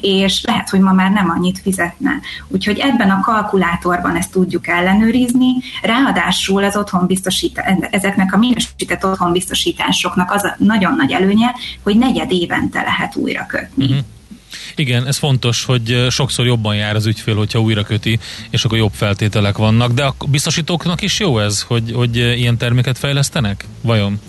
és 0.00 0.42
lehet, 0.44 0.68
hogy 0.68 0.80
ma 0.80 0.92
már 0.92 1.10
nem 1.10 1.30
annyit 1.30 1.58
fizetne. 1.58 2.10
Úgyhogy 2.48 2.78
ebben 2.78 3.10
a 3.10 3.20
kalkulátorban 3.20 4.16
ezt 4.16 4.30
tudjuk 4.30 4.68
ellenőrizni, 4.68 5.47
ráadásul 5.82 6.64
az 6.64 6.76
otthonbiztosítás, 6.76 7.64
ezeknek 7.90 8.34
a 8.34 8.36
minősített 8.36 9.04
otthonbiztosításoknak 9.04 10.30
az 10.32 10.44
a 10.44 10.56
nagyon 10.58 10.94
nagy 10.94 11.12
előnye, 11.12 11.54
hogy 11.82 11.96
negyed 11.96 12.32
évente 12.32 12.82
lehet 12.82 13.16
újra 13.16 13.46
kötni. 13.46 13.84
Uh-huh. 13.84 13.98
Igen, 14.74 15.06
ez 15.06 15.16
fontos, 15.16 15.64
hogy 15.64 16.06
sokszor 16.10 16.46
jobban 16.46 16.76
jár 16.76 16.96
az 16.96 17.06
ügyfél, 17.06 17.36
hogyha 17.36 17.60
újra 17.60 17.82
köti, 17.82 18.18
és 18.50 18.64
akkor 18.64 18.78
jobb 18.78 18.92
feltételek 18.92 19.56
vannak. 19.56 19.92
De 19.92 20.04
a 20.04 20.14
biztosítóknak 20.28 21.02
is 21.02 21.20
jó 21.20 21.38
ez, 21.38 21.62
hogy, 21.62 21.92
hogy 21.94 22.16
ilyen 22.16 22.56
terméket 22.56 22.98
fejlesztenek? 22.98 23.64
Vajon? 23.80 24.20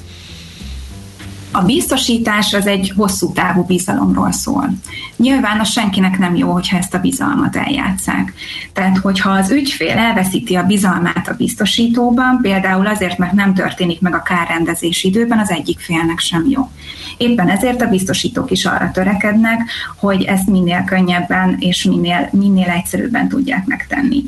A 1.51 1.62
biztosítás 1.62 2.53
az 2.53 2.68
egy 2.68 2.94
hosszú 2.96 3.34
távú 3.34 3.63
bizalomról 3.63 4.32
szól. 4.32 4.70
Nyilván 5.15 5.60
a 5.60 5.63
senkinek 5.63 6.18
nem 6.18 6.36
jó, 6.36 6.51
hogyha 6.51 6.77
ezt 6.77 6.94
a 6.94 7.00
bizalmat 7.00 7.56
eljátszák. 7.56 8.34
Tehát, 8.74 8.98
hogyha 8.98 9.29
az 9.29 9.51
ügyfél 9.51 9.98
elveszíti 9.98 10.56
a 10.56 10.63
bizalmát 10.63 11.27
a 11.27 11.34
biztosítóban, 11.34 12.39
például 12.41 12.88
azért, 12.88 13.18
mert 13.18 13.34
nem 13.34 13.53
történik 13.53 14.01
meg 14.01 14.13
a 14.13 14.22
kárrendezés 14.22 15.03
időben, 15.03 15.39
az 15.39 15.51
egyik 15.51 15.79
félnek 15.79 16.20
sem 16.20 16.46
jó. 16.50 16.70
Éppen 17.18 17.50
ezért 17.50 17.82
a 17.82 17.89
biztosítók 17.89 18.51
is 18.51 18.65
arra 18.65 18.91
törekednek, 18.91 19.70
hogy 19.98 20.24
ezt 20.24 20.48
minél 20.48 20.84
könnyebben 20.84 21.56
és 21.60 21.84
minél, 21.84 22.29
minél 22.32 22.70
egyszerűbben 22.70 23.27
tudják 23.27 23.65
megtenni 23.65 24.24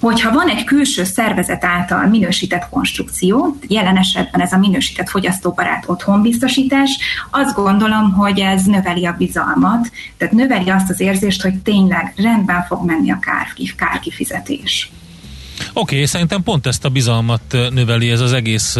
hogyha 0.00 0.32
van 0.32 0.48
egy 0.48 0.64
külső 0.64 1.04
szervezet 1.04 1.64
által 1.64 2.06
minősített 2.06 2.68
konstrukció, 2.70 3.56
jelen 3.68 3.96
esetben 3.96 4.40
ez 4.40 4.52
a 4.52 4.58
minősített 4.58 5.08
fogyasztóbarát 5.08 5.84
otthonbiztosítás, 5.86 6.98
azt 7.30 7.54
gondolom, 7.54 8.12
hogy 8.12 8.40
ez 8.40 8.64
növeli 8.64 9.06
a 9.06 9.14
bizalmat, 9.18 9.90
tehát 10.16 10.34
növeli 10.34 10.70
azt 10.70 10.90
az 10.90 11.00
érzést, 11.00 11.42
hogy 11.42 11.58
tényleg 11.58 12.12
rendben 12.16 12.64
fog 12.64 12.84
menni 12.84 13.10
a 13.10 13.18
kárkifizetés. 13.76 14.90
Okay, 15.72 16.06
szerintem 16.06 16.42
pont 16.42 16.66
ezt 16.66 16.84
a 16.84 16.88
bizalmat 16.88 17.42
növeli 17.50 18.10
ez 18.10 18.20
az 18.20 18.32
egész 18.32 18.76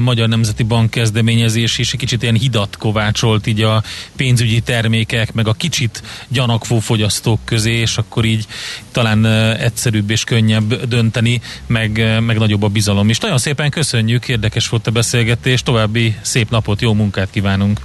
Magyar 0.00 0.28
Nemzeti 0.28 0.62
Bank 0.62 0.90
kezdeményezés, 0.90 1.78
és 1.78 1.92
egy 1.92 1.98
kicsit 1.98 2.22
ilyen 2.22 2.34
hidat 2.34 2.76
kovácsolt 2.76 3.46
így 3.46 3.60
a 3.60 3.82
pénzügyi 4.16 4.60
termékek, 4.60 5.32
meg 5.32 5.48
a 5.48 5.52
kicsit 5.52 6.02
gyanakvó 6.28 6.78
fogyasztók 6.78 7.40
közé, 7.44 7.72
és 7.72 7.98
akkor 7.98 8.24
így 8.24 8.46
talán 8.92 9.26
egyszerűbb 9.56 10.10
és 10.10 10.24
könnyebb 10.24 10.84
dönteni, 10.84 11.40
meg, 11.66 12.20
meg 12.20 12.38
nagyobb 12.38 12.62
a 12.62 12.68
bizalom 12.68 13.08
is. 13.08 13.18
Nagyon 13.18 13.38
szépen 13.38 13.70
köszönjük, 13.70 14.28
érdekes 14.28 14.68
volt 14.68 14.86
a 14.86 14.90
beszélgetés, 14.90 15.62
további 15.62 16.16
szép 16.20 16.50
napot, 16.50 16.80
jó 16.80 16.92
munkát 16.92 17.30
kívánunk! 17.30 17.80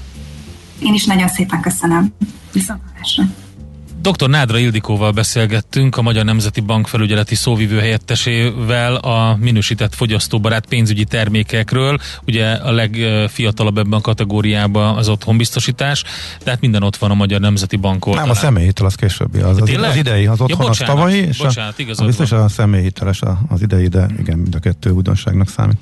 Én 0.79 0.93
is 0.93 1.05
nagyon 1.05 1.27
szépen 1.27 1.61
köszönöm. 1.61 2.13
Viszontlátásra! 2.51 3.23
Dr. 4.01 4.29
Nádra 4.29 4.57
Ildikóval 4.57 5.11
beszélgettünk, 5.11 5.97
a 5.97 6.01
Magyar 6.01 6.25
Nemzeti 6.25 6.61
Bank 6.61 6.87
felügyeleti 6.87 7.35
szóvivő 7.35 7.79
helyettesével 7.79 8.95
a 8.95 9.35
minősített 9.39 9.95
fogyasztóbarát 9.95 10.65
pénzügyi 10.65 11.03
termékekről. 11.03 11.97
Ugye 12.25 12.51
a 12.51 12.71
legfiatalabb 12.71 13.77
ebben 13.77 13.93
a 13.93 14.01
kategóriában 14.01 14.97
az 14.97 15.09
otthonbiztosítás, 15.09 16.03
tehát 16.43 16.61
minden 16.61 16.83
ott 16.83 16.95
van 16.95 17.11
a 17.11 17.13
Magyar 17.13 17.39
Nemzeti 17.39 17.75
Bank 17.75 18.05
oldalán. 18.05 18.27
Nem, 18.27 18.37
a 18.37 18.39
személyhitel 18.39 18.85
az 18.85 18.95
későbbi, 18.95 19.39
az, 19.39 19.61
az, 19.61 19.69
az 19.69 19.95
idei, 19.95 20.25
az 20.25 20.41
otthon 20.41 20.49
ja, 20.49 20.67
bocsánat, 20.67 20.81
az 20.81 20.95
tavalyi, 20.95 21.17
és 21.17 21.37
bocsánat, 21.37 21.75
a, 21.77 22.01
a 22.01 22.05
biztos 22.05 22.31
a 22.31 22.47
személyhiteles 22.47 23.21
az 23.47 23.61
idei, 23.61 23.87
de 23.87 24.07
igen, 24.19 24.37
mind 24.37 24.55
a 24.55 24.59
kettő 24.59 24.89
újdonságnak 24.89 25.49
számít. 25.49 25.77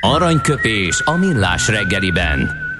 Aranyköpés 0.00 1.02
a 1.04 1.12
millás 1.12 1.68
reggeliben. 1.68 2.70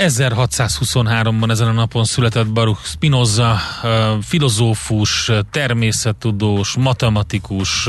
1623-ban 0.00 1.50
ezen 1.50 1.68
a 1.68 1.72
napon 1.72 2.04
született 2.04 2.46
Baruch 2.46 2.84
Spinoza, 2.84 3.58
filozófus, 4.22 5.30
természettudós, 5.50 6.76
matematikus, 6.76 7.88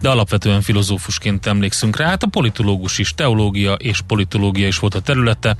de 0.00 0.08
alapvetően 0.08 0.60
filozófusként 0.60 1.46
emlékszünk 1.46 1.96
rá. 1.96 2.06
Hát 2.06 2.22
a 2.22 2.26
politológus 2.26 2.98
is, 2.98 3.14
teológia 3.14 3.72
és 3.72 4.00
politológia 4.00 4.66
is 4.66 4.78
volt 4.78 4.94
a 4.94 5.00
területe, 5.00 5.56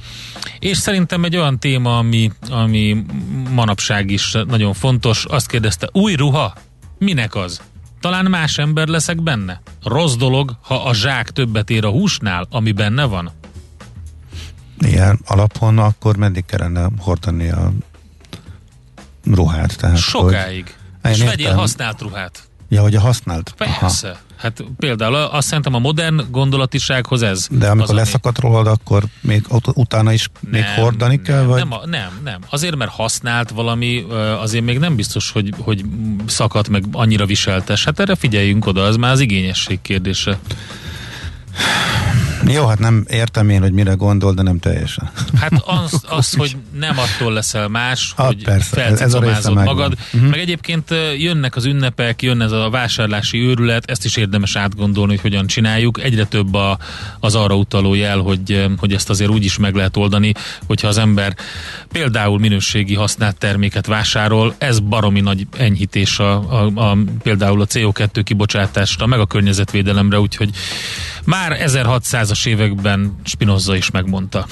és 0.59 0.77
szerintem 0.77 1.25
egy 1.25 1.37
olyan 1.37 1.59
téma, 1.59 1.99
ami, 1.99 2.31
ami 2.51 3.05
manapság 3.51 4.11
is 4.11 4.37
nagyon 4.49 4.73
fontos. 4.73 5.25
Azt 5.25 5.47
kérdezte, 5.47 5.89
új 5.93 6.15
ruha? 6.15 6.55
Minek 6.99 7.35
az? 7.35 7.61
Talán 8.01 8.25
más 8.25 8.59
ember 8.59 8.89
leszek 8.89 9.23
benne? 9.23 9.63
Rossz 9.83 10.15
dolog, 10.15 10.57
ha 10.63 10.75
a 10.75 10.95
zsák 10.95 11.31
többet 11.31 11.71
ér 11.71 11.85
a 11.85 11.91
húsnál, 11.91 12.47
ami 12.51 12.73
benne 12.73 13.05
van? 13.05 13.33
Ilyen 14.79 15.21
alapon, 15.25 15.79
akkor 15.79 16.17
meddig 16.17 16.45
kellene 16.45 16.89
hordani 16.99 17.49
a 17.51 17.73
ruhát? 19.25 19.77
Tehát, 19.77 19.97
Sokáig. 19.97 20.75
Hogy... 21.03 21.13
És 21.13 21.23
vegyél 21.23 21.55
használt 21.55 22.01
ruhát. 22.01 22.43
Ja, 22.69 22.83
hogy 22.83 22.95
a 22.95 23.01
használt. 23.01 23.55
Persze. 23.57 24.09
Aha. 24.09 24.19
Hát 24.37 24.65
például 24.77 25.15
azt 25.15 25.47
szerintem 25.47 25.75
a 25.75 25.79
modern 25.79 26.21
gondolatisághoz 26.31 27.23
ez. 27.23 27.47
De 27.51 27.69
amikor 27.69 27.91
az, 27.91 27.97
leszakadt 27.97 28.39
ami... 28.39 28.49
rólad, 28.49 28.67
akkor 28.67 29.05
még 29.21 29.45
utána 29.75 30.13
is 30.13 30.29
nem, 30.41 30.51
még 30.51 30.65
hordani 30.65 31.15
nem, 31.15 31.25
kell? 31.25 31.43
Vagy? 31.43 31.69
Nem, 31.69 31.79
nem, 31.85 32.21
nem. 32.25 32.41
Azért, 32.51 32.77
mert 32.77 32.91
használt 32.91 33.51
valami, 33.51 34.05
azért 34.41 34.65
még 34.65 34.79
nem 34.79 34.97
biztos, 34.97 35.31
hogy, 35.31 35.55
hogy 35.59 35.85
szakadt 36.27 36.69
meg 36.69 36.85
annyira 36.93 37.27
viseltes. 37.27 37.85
Hát 37.85 38.01
erre 38.01 38.15
figyeljünk 38.15 38.67
oda, 38.67 38.83
az 38.85 38.97
már 38.97 39.13
az 39.13 39.21
igényesség 39.21 39.83
kérdése. 39.83 40.39
Jó, 42.53 42.67
hát 42.67 42.79
nem 42.79 43.05
értem 43.09 43.49
én, 43.49 43.61
hogy 43.61 43.73
mire 43.73 43.93
gondol, 43.93 44.35
de 44.35 44.43
nem 44.43 44.59
teljesen. 44.59 45.11
Hát 45.41 45.53
az, 45.67 46.03
az 46.09 46.35
hogy 46.35 46.57
nem 46.79 46.99
attól 46.99 47.33
leszel 47.33 47.69
más, 47.69 48.13
ha, 48.17 48.25
hogy 48.25 48.45
felcicamázod 48.61 49.55
magad. 49.55 49.97
Uh-huh. 50.13 50.31
Meg 50.31 50.39
egyébként 50.39 50.95
jönnek 51.19 51.57
az 51.57 51.65
ünnepek, 51.65 52.23
jön 52.23 52.41
ez 52.41 52.53
a 52.53 52.71
vásárlási 52.71 53.39
őrület, 53.39 53.91
ezt 53.91 54.05
is 54.05 54.17
érdemes 54.17 54.57
átgondolni, 54.57 55.13
hogy 55.13 55.21
hogyan 55.21 55.47
csináljuk. 55.47 56.03
Egyre 56.03 56.25
több 56.25 56.55
a, 56.55 56.79
az 57.21 57.35
arra 57.35 57.55
utaló 57.55 57.95
jel, 57.95 58.19
hogy, 58.19 58.67
hogy 58.77 58.93
ezt 58.93 59.11
azért 59.11 59.31
úgy 59.31 59.45
is 59.45 59.59
meg 59.59 59.75
lehet 59.75 59.97
oldani, 59.97 60.33
hogyha 60.67 60.89
az 60.89 60.99
ember 60.99 61.37
például 61.93 62.39
minőségi 62.39 62.95
használt 62.95 63.37
terméket 63.37 63.87
vásárol, 63.87 64.55
ez 64.59 64.81
baromi 64.81 65.21
nagy 65.21 65.47
enyhítés 65.57 66.19
a, 66.19 66.33
a, 66.33 66.91
a 66.91 66.99
például 67.23 67.61
a 67.61 67.67
CO2 67.67 68.21
kibocsátásra, 68.25 69.07
meg 69.07 69.19
a 69.19 69.27
környezetvédelemre, 69.27 70.21
úgyhogy 70.21 70.51
már 71.25 71.57
1600-as 71.61 72.47
években 72.47 73.17
Spinoza 73.25 73.77
is 73.77 73.91
megmondta. 73.91 74.47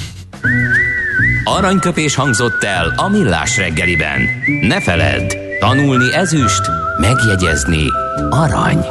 Aranyköpés 1.45 2.15
hangzott 2.15 2.63
el 2.63 2.93
a 2.97 3.09
millás 3.09 3.57
reggeliben. 3.57 4.21
Ne 4.61 4.81
feledd, 4.81 5.33
tanulni 5.61 6.15
ezüst, 6.15 6.63
megjegyezni 6.99 7.85
arany. 8.31 8.85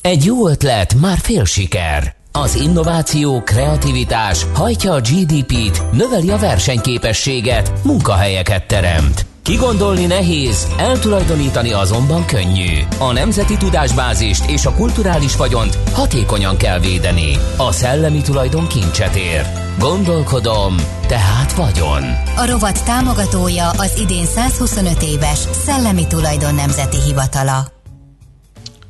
Egy 0.00 0.24
jó 0.24 0.48
ötlet, 0.48 0.94
már 1.00 1.18
fél 1.18 1.44
siker. 1.44 2.14
Az 2.32 2.54
innováció, 2.54 3.42
kreativitás 3.42 4.46
hajtja 4.54 4.92
a 4.92 5.00
GDP-t, 5.00 5.92
növeli 5.92 6.30
a 6.30 6.38
versenyképességet, 6.38 7.72
munkahelyeket 7.84 8.66
teremt. 8.66 9.26
Kigondolni 9.44 10.06
nehéz, 10.06 10.74
eltulajdonítani 10.78 11.72
azonban 11.72 12.26
könnyű. 12.26 12.72
A 12.98 13.12
nemzeti 13.12 13.56
tudásbázist 13.56 14.50
és 14.50 14.66
a 14.66 14.74
kulturális 14.74 15.36
vagyont 15.36 15.74
hatékonyan 15.74 16.56
kell 16.56 16.78
védeni. 16.78 17.32
A 17.56 17.72
szellemi 17.72 18.20
tulajdon 18.20 18.66
kincset 18.66 19.14
ér. 19.14 19.42
Gondolkodom, 19.78 20.74
tehát 21.06 21.52
vagyon. 21.52 22.02
A 22.36 22.46
rovat 22.50 22.84
támogatója 22.84 23.68
az 23.70 23.98
idén 23.98 24.24
125 24.24 25.02
éves 25.02 25.38
Szellemi 25.38 26.06
Tulajdon 26.06 26.54
Nemzeti 26.54 27.00
Hivatala. 27.06 27.58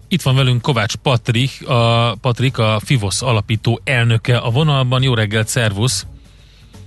Itt 0.09 0.23
van 0.23 0.35
velünk 0.35 0.63
Kovács 0.63 0.95
Patrik, 0.95 1.69
a, 1.69 2.15
Patrik, 2.21 2.59
a 2.59 2.81
FIVOSZ 2.85 3.23
alapító 3.23 3.81
elnöke 3.85 4.37
a 4.37 4.51
vonalban. 4.51 5.03
Jó 5.03 5.15
reggelt, 5.15 5.49
szervusz! 5.49 6.07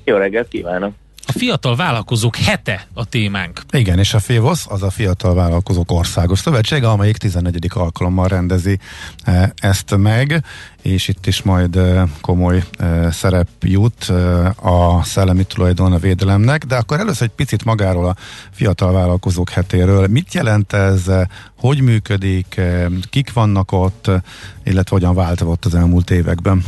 Jó 0.03 0.15
reggelt 0.17 0.47
kívánok! 0.47 0.93
Fiatal 1.37 1.75
vállalkozók 1.75 2.35
hete 2.35 2.87
a 2.93 3.05
témánk. 3.05 3.61
Igen, 3.71 3.99
és 3.99 4.13
a 4.13 4.19
FÉVOSZ 4.19 4.65
az 4.69 4.83
a 4.83 4.89
Fiatal 4.89 5.33
Vállalkozók 5.33 5.91
Országos 5.91 6.39
Szövetsége, 6.39 6.89
amelyik 6.89 7.17
14. 7.17 7.67
alkalommal 7.73 8.27
rendezi 8.27 8.79
e, 9.23 9.53
ezt 9.55 9.97
meg, 9.97 10.43
és 10.81 11.07
itt 11.07 11.27
is 11.27 11.41
majd 11.41 11.75
e, 11.75 12.07
komoly 12.21 12.63
e, 12.77 13.11
szerep 13.11 13.47
jut 13.61 14.09
a 14.61 15.03
szellemi 15.03 15.43
tulajdon 15.43 15.93
a 15.93 15.97
védelemnek, 15.97 16.65
de 16.65 16.75
akkor 16.75 16.99
először 16.99 17.27
egy 17.27 17.35
picit 17.35 17.63
magáról 17.63 18.05
a 18.05 18.15
Fiatal 18.51 18.91
Vállalkozók 18.91 19.49
hetéről. 19.49 20.07
Mit 20.07 20.33
jelent 20.33 20.73
ez, 20.73 21.11
hogy 21.59 21.81
működik, 21.81 22.61
kik 23.09 23.33
vannak 23.33 23.71
ott, 23.71 24.11
illetve 24.63 24.95
hogyan 24.95 25.15
változott 25.15 25.65
az 25.65 25.75
elmúlt 25.75 26.09
években? 26.09 26.63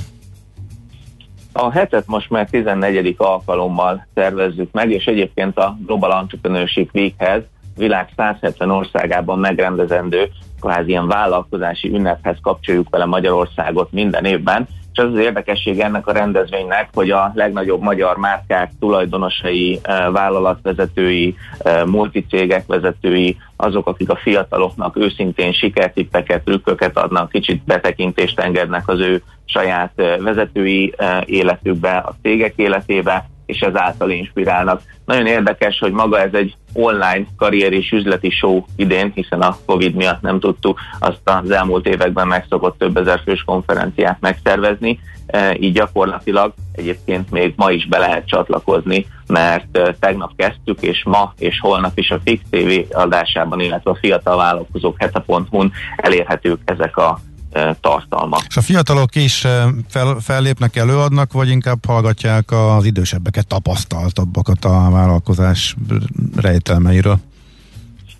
A 1.61 1.71
hetet 1.71 2.07
most 2.07 2.29
már 2.29 2.49
14. 2.49 3.15
alkalommal 3.17 4.07
szervezzük 4.13 4.71
meg, 4.71 4.91
és 4.91 5.05
egyébként 5.05 5.57
a 5.57 5.77
Global 5.85 6.13
Entrepreneurship 6.13 6.89
Weekhez 6.93 7.41
világ 7.77 8.09
170 8.15 8.69
országában 8.69 9.39
megrendezendő 9.39 10.29
kvázi 10.59 10.89
ilyen 10.89 11.07
vállalkozási 11.07 11.89
ünnephez 11.89 12.37
kapcsoljuk 12.41 12.89
vele 12.89 13.05
Magyarországot 13.05 13.91
minden 13.91 14.25
évben, 14.25 14.67
és 14.99 15.05
az 15.05 15.13
az 15.13 15.19
érdekesség 15.19 15.79
ennek 15.79 16.07
a 16.07 16.11
rendezvénynek, 16.11 16.89
hogy 16.93 17.11
a 17.11 17.31
legnagyobb 17.35 17.81
magyar 17.81 18.17
márkák 18.17 18.71
tulajdonosai, 18.79 19.79
eh, 19.81 20.11
vállalatvezetői, 20.11 21.35
eh, 21.59 21.85
multicégek 21.85 22.67
vezetői, 22.67 23.37
azok, 23.55 23.87
akik 23.87 24.09
a 24.09 24.15
fiataloknak 24.15 24.97
őszintén 24.97 25.51
sikertippeket, 25.51 26.43
trükköket 26.43 26.97
adnak, 26.97 27.29
kicsit 27.29 27.63
betekintést 27.63 28.39
engednek 28.39 28.87
az 28.87 28.99
ő 28.99 29.23
saját 29.45 29.91
eh, 29.95 30.17
vezetői 30.17 30.93
életükbe, 31.25 31.97
a 31.97 32.13
cégek 32.21 32.53
életébe, 32.55 33.29
és 33.49 33.59
ezáltal 33.59 34.09
inspirálnak. 34.09 34.81
Nagyon 35.05 35.25
érdekes, 35.25 35.79
hogy 35.79 35.91
maga 35.91 36.19
ez 36.19 36.33
egy 36.33 36.55
online 36.73 37.25
karrier 37.37 37.73
és 37.73 37.91
üzleti 37.91 38.29
show 38.29 38.63
idén, 38.75 39.11
hiszen 39.15 39.41
a 39.41 39.57
Covid 39.65 39.95
miatt 39.95 40.21
nem 40.21 40.39
tudtuk 40.39 40.79
azt 40.99 41.19
az 41.23 41.51
elmúlt 41.51 41.87
években 41.87 42.27
megszokott 42.27 42.77
több 42.77 42.97
ezer 42.97 43.21
fős 43.25 43.43
konferenciát 43.43 44.17
megszervezni, 44.19 44.99
e, 45.27 45.55
így 45.59 45.73
gyakorlatilag 45.73 46.53
egyébként 46.71 47.31
még 47.31 47.53
ma 47.55 47.71
is 47.71 47.87
be 47.87 47.97
lehet 47.97 48.27
csatlakozni, 48.27 49.05
mert 49.27 49.77
e, 49.77 49.95
tegnap 49.99 50.31
kezdtük, 50.35 50.81
és 50.81 51.03
ma 51.05 51.33
és 51.37 51.59
holnap 51.59 51.97
is 51.97 52.11
a 52.11 52.19
Fix 52.23 52.41
TV 52.49 52.95
adásában, 52.95 53.59
illetve 53.59 53.91
a 53.91 53.97
fiatal 54.01 54.37
vállalkozók 54.37 54.95
hete.hu-n 54.99 55.71
elérhetők 55.95 56.59
ezek 56.65 56.97
a 56.97 57.19
tartalma. 57.81 58.37
És 58.47 58.57
a 58.57 58.61
fiatalok 58.61 59.15
is 59.15 59.47
fel, 59.87 60.17
fellépnek, 60.19 60.75
előadnak, 60.75 61.31
vagy 61.31 61.49
inkább 61.49 61.85
hallgatják 61.85 62.51
az 62.51 62.85
idősebbeket, 62.85 63.47
tapasztaltabbakat 63.47 64.65
a 64.65 64.89
vállalkozás 64.91 65.75
rejtelmeiről? 66.35 67.19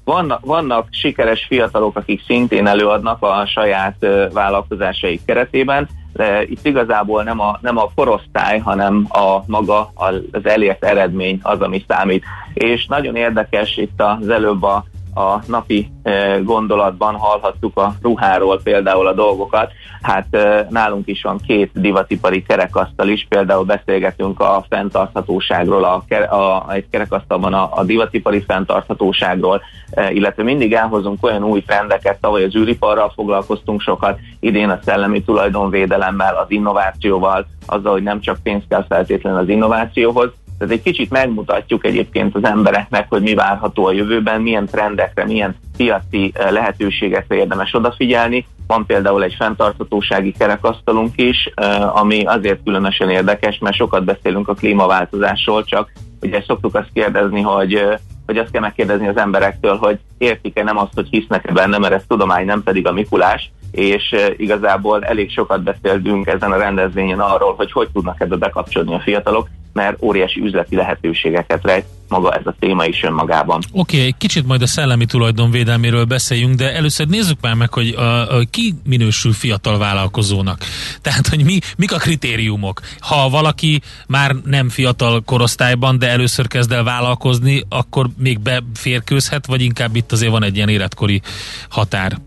vannak, 0.09 0.45
vannak 0.45 0.87
sikeres 0.91 1.45
fiatalok, 1.47 1.97
akik 1.97 2.23
szintén 2.25 2.67
előadnak 2.67 3.21
a 3.21 3.45
saját 3.45 3.95
vállalkozásaik 4.33 5.25
keretében, 5.25 5.89
de 6.13 6.43
itt 6.43 6.65
igazából 6.65 7.23
nem 7.23 7.39
a, 7.39 7.59
nem 7.61 7.77
a 7.77 7.89
korosztály, 7.95 8.59
hanem 8.59 9.05
a 9.09 9.43
maga 9.45 9.91
az 9.93 10.45
elért 10.45 10.83
eredmény 10.83 11.39
az, 11.41 11.61
ami 11.61 11.83
számít. 11.87 12.23
És 12.53 12.85
nagyon 12.85 13.15
érdekes 13.15 13.77
itt 13.77 14.01
az 14.01 14.29
előbb 14.29 14.63
a 14.63 14.85
a 15.19 15.41
napi 15.47 15.91
e, 16.03 16.39
gondolatban 16.39 17.15
hallhattuk 17.15 17.77
a 17.77 17.93
ruháról 18.01 18.59
például 18.63 19.07
a 19.07 19.13
dolgokat. 19.13 19.71
Hát 20.01 20.35
e, 20.35 20.67
nálunk 20.69 21.07
is 21.07 21.21
van 21.21 21.39
két 21.47 21.71
divatipari 21.73 22.43
kerekasztal 22.43 23.07
is, 23.07 23.25
például 23.29 23.63
beszélgetünk 23.63 24.39
a 24.39 24.65
fenntarthatóságról, 24.69 25.83
a, 25.83 26.03
a, 26.35 26.73
egy 26.73 26.89
kerekasztalban 26.89 27.53
a, 27.53 27.69
a 27.71 27.83
divatipari 27.83 28.43
fenntarthatóságról, 28.47 29.61
e, 29.91 30.11
illetve 30.11 30.43
mindig 30.43 30.73
elhozunk 30.73 31.25
olyan 31.25 31.43
új 31.43 31.63
trendeket, 31.63 32.21
tavaly 32.21 32.43
az 32.43 32.55
űriparral 32.55 33.11
foglalkoztunk 33.15 33.81
sokat, 33.81 34.19
idén 34.39 34.69
a 34.69 34.79
szellemi 34.83 35.23
tulajdonvédelemmel, 35.23 36.35
az 36.35 36.51
innovációval, 36.51 37.47
azzal, 37.65 37.91
hogy 37.91 38.03
nem 38.03 38.19
csak 38.19 38.39
pénz 38.43 38.63
kell 38.69 38.85
feltétlenül 38.87 39.39
az 39.39 39.49
innovációhoz, 39.49 40.29
tehát 40.59 40.73
egy 40.73 40.81
kicsit 40.81 41.09
megmutatjuk 41.09 41.85
egyébként 41.85 42.35
az 42.35 42.43
embereknek, 42.43 43.05
hogy 43.09 43.21
mi 43.21 43.33
várható 43.33 43.85
a 43.85 43.91
jövőben, 43.91 44.41
milyen 44.41 44.65
trendekre, 44.65 45.25
milyen 45.25 45.55
piaci 45.77 46.31
eh, 46.33 46.51
lehetőségekre 46.51 47.35
érdemes 47.35 47.73
odafigyelni. 47.73 48.45
Van 48.67 48.85
például 48.85 49.23
egy 49.23 49.35
fenntarthatósági 49.37 50.31
kerekasztalunk 50.31 51.11
is, 51.15 51.51
eh, 51.55 51.97
ami 51.97 52.25
azért 52.25 52.63
különösen 52.63 53.09
érdekes, 53.09 53.57
mert 53.57 53.75
sokat 53.75 54.03
beszélünk 54.03 54.47
a 54.47 54.53
klímaváltozásról, 54.53 55.63
csak 55.63 55.91
ugye 56.21 56.43
szoktuk 56.47 56.75
azt 56.75 56.89
kérdezni, 56.93 57.41
hogy 57.41 57.73
eh, 57.73 57.97
hogy 58.25 58.37
azt 58.37 58.51
kell 58.51 58.61
megkérdezni 58.61 59.07
az 59.07 59.17
emberektől, 59.17 59.77
hogy 59.77 59.99
értik-e 60.17 60.63
nem 60.63 60.77
azt, 60.77 60.93
hogy 60.93 61.07
hisznek-e 61.09 61.51
benne, 61.51 61.77
mert 61.77 61.93
ez 61.93 62.03
tudomány, 62.07 62.45
nem 62.45 62.63
pedig 62.63 62.87
a 62.87 62.91
Mikulás, 62.91 63.51
és 63.71 64.15
igazából 64.37 65.03
elég 65.05 65.31
sokat 65.31 65.63
beszéltünk 65.63 66.27
ezen 66.27 66.51
a 66.51 66.57
rendezvényen 66.57 67.19
arról, 67.19 67.53
hogy 67.55 67.71
hogy 67.71 67.89
tudnak 67.93 68.21
ebbe 68.21 68.35
bekapcsolni 68.35 68.93
a 68.93 68.99
fiatalok, 68.99 69.47
mert 69.73 70.01
óriási 70.01 70.41
üzleti 70.41 70.75
lehetőségeket 70.75 71.63
rejt 71.63 71.85
maga 72.09 72.33
ez 72.33 72.45
a 72.45 72.55
téma 72.59 72.85
is 72.85 73.03
önmagában. 73.03 73.61
Oké, 73.71 73.95
okay, 73.95 74.07
egy 74.07 74.17
kicsit 74.17 74.47
majd 74.47 74.61
a 74.61 74.67
szellemi 74.67 75.05
tulajdonvédelméről 75.05 76.05
beszéljünk, 76.05 76.55
de 76.55 76.73
először 76.73 77.07
nézzük 77.07 77.37
már 77.41 77.53
meg, 77.53 77.73
hogy 77.73 77.87
a, 77.87 78.35
a, 78.37 78.41
ki 78.51 78.73
minősül 78.85 79.33
fiatal 79.33 79.77
vállalkozónak. 79.77 80.57
Tehát, 81.01 81.27
hogy 81.27 81.43
mi, 81.43 81.59
mik 81.77 81.93
a 81.93 81.97
kritériumok. 81.97 82.81
Ha 82.99 83.29
valaki 83.29 83.81
már 84.07 84.35
nem 84.45 84.69
fiatal 84.69 85.21
korosztályban, 85.25 85.99
de 85.99 86.09
először 86.09 86.47
kezd 86.47 86.71
el 86.71 86.83
vállalkozni, 86.83 87.63
akkor 87.69 88.05
még 88.17 88.39
beférkőzhet, 88.39 89.45
vagy 89.45 89.61
inkább 89.61 89.95
itt 89.95 90.11
azért 90.11 90.31
van 90.31 90.43
egy 90.43 90.55
ilyen 90.55 90.69
életkori 90.69 91.21
határ? 91.69 92.17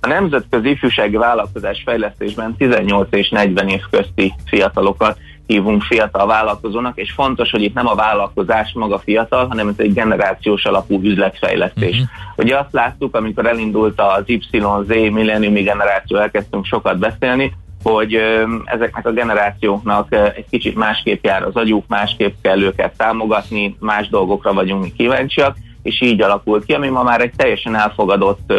A 0.00 0.08
nemzetközi 0.08 0.70
ifjúsági 0.70 1.16
vállalkozás 1.16 1.82
fejlesztésben 1.84 2.56
18 2.56 3.08
és 3.10 3.28
40 3.28 3.68
év 3.68 3.80
közti 3.90 4.34
fiatalokat 4.44 5.18
hívunk 5.46 5.82
fiatal 5.82 6.26
vállalkozónak, 6.26 6.98
és 6.98 7.12
fontos, 7.12 7.50
hogy 7.50 7.62
itt 7.62 7.74
nem 7.74 7.86
a 7.86 7.94
vállalkozás 7.94 8.72
maga 8.74 8.98
fiatal, 8.98 9.46
hanem 9.46 9.68
ez 9.68 9.74
egy 9.76 9.92
generációs 9.92 10.64
alapú 10.64 11.00
üzletfejlesztés. 11.02 11.90
Uh-huh. 11.90 12.08
Ugye 12.36 12.58
azt 12.58 12.72
láttuk, 12.72 13.16
amikor 13.16 13.46
elindult 13.46 14.00
az 14.00 14.22
YZ 14.26 14.48
millenniumi 14.88 15.62
generáció, 15.62 16.16
elkezdtünk 16.16 16.64
sokat 16.64 16.98
beszélni, 16.98 17.52
hogy 17.82 18.18
ezeknek 18.64 19.06
a 19.06 19.12
generációknak 19.12 20.14
egy 20.14 20.46
kicsit 20.50 20.76
másképp 20.76 21.24
jár 21.24 21.42
az 21.42 21.56
agyuk, 21.56 21.84
másképp 21.88 22.34
kell 22.42 22.62
őket 22.62 22.96
támogatni, 22.96 23.76
más 23.80 24.08
dolgokra 24.08 24.52
vagyunk 24.52 24.82
mi 24.82 24.92
kíváncsiak, 24.96 25.56
és 25.82 26.00
így 26.00 26.22
alakult 26.22 26.64
ki, 26.64 26.72
ami 26.72 26.88
ma 26.88 27.02
már 27.02 27.20
egy 27.20 27.32
teljesen 27.36 27.74
elfogadott 27.74 28.52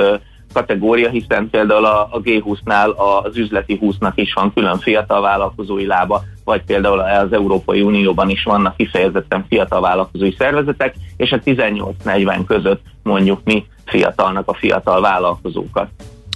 kategória, 0.58 1.10
hiszen 1.10 1.50
például 1.50 1.86
a, 1.86 2.02
a 2.12 2.22
G20-nál 2.22 2.96
az 2.96 3.38
üzleti 3.38 3.80
20-nak 3.82 4.12
is 4.16 4.34
van 4.34 4.54
külön 4.54 4.78
fiatal 4.78 5.22
vállalkozói 5.22 5.86
lába, 5.86 6.24
vagy 6.44 6.64
például 6.64 7.00
az 7.00 7.34
Európai 7.34 7.82
Unióban 7.82 8.30
is 8.30 8.44
vannak 8.44 8.76
kifejezetten 8.76 9.46
fiatal 9.50 9.82
vállalkozói 9.82 10.32
szervezetek, 10.38 10.96
és 11.18 11.32
a 11.32 11.40
18-40 11.40 12.44
között 12.48 12.82
mondjuk 13.04 13.40
mi 13.44 13.66
fiatalnak 13.86 14.48
a 14.50 14.54
fiatal 14.54 15.02
vállalkozókat. 15.02 15.90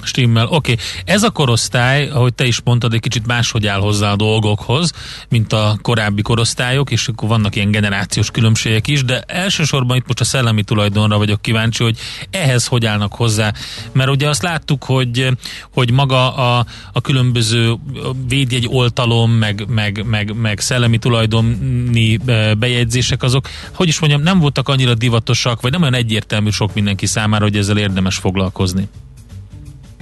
Stimmel. 0.03 0.45
Oké, 0.45 0.55
okay. 0.55 0.85
ez 1.05 1.23
a 1.23 1.29
korosztály, 1.29 2.09
ahogy 2.09 2.33
te 2.33 2.45
is 2.45 2.61
mondtad, 2.63 2.93
egy 2.93 2.99
kicsit 2.99 3.27
máshogy 3.27 3.67
áll 3.67 3.79
hozzá 3.79 4.11
a 4.11 4.15
dolgokhoz, 4.15 4.91
mint 5.29 5.53
a 5.53 5.77
korábbi 5.81 6.21
korosztályok, 6.21 6.91
és 6.91 7.07
akkor 7.07 7.27
vannak 7.29 7.55
ilyen 7.55 7.71
generációs 7.71 8.31
különbségek 8.31 8.87
is, 8.87 9.03
de 9.03 9.23
elsősorban 9.27 9.97
itt 9.97 10.07
most 10.07 10.19
a 10.19 10.23
szellemi 10.23 10.63
tulajdonra 10.63 11.17
vagyok 11.17 11.41
kíváncsi, 11.41 11.83
hogy 11.83 11.97
ehhez 12.31 12.65
hogy 12.65 12.85
állnak 12.85 13.13
hozzá. 13.13 13.53
Mert 13.91 14.09
ugye 14.09 14.29
azt 14.29 14.41
láttuk, 14.41 14.83
hogy, 14.83 15.27
hogy 15.73 15.91
maga 15.91 16.35
a, 16.35 16.65
a 16.91 17.01
különböző 17.01 17.75
védjegy 18.27 18.67
oltalom, 18.69 19.31
meg, 19.31 19.65
meg, 19.67 20.05
meg, 20.05 20.35
meg 20.35 20.59
szellemi 20.59 20.97
tulajdoni 20.97 22.19
bejegyzések, 22.57 23.23
azok, 23.23 23.47
hogy 23.73 23.87
is 23.87 23.99
mondjam, 23.99 24.21
nem 24.21 24.39
voltak 24.39 24.69
annyira 24.69 24.93
divatosak, 24.93 25.61
vagy 25.61 25.71
nem 25.71 25.81
olyan 25.81 25.93
egyértelmű 25.93 26.49
sok 26.49 26.73
mindenki 26.73 27.05
számára, 27.05 27.43
hogy 27.43 27.57
ezzel 27.57 27.77
érdemes 27.77 28.15
foglalkozni. 28.15 28.87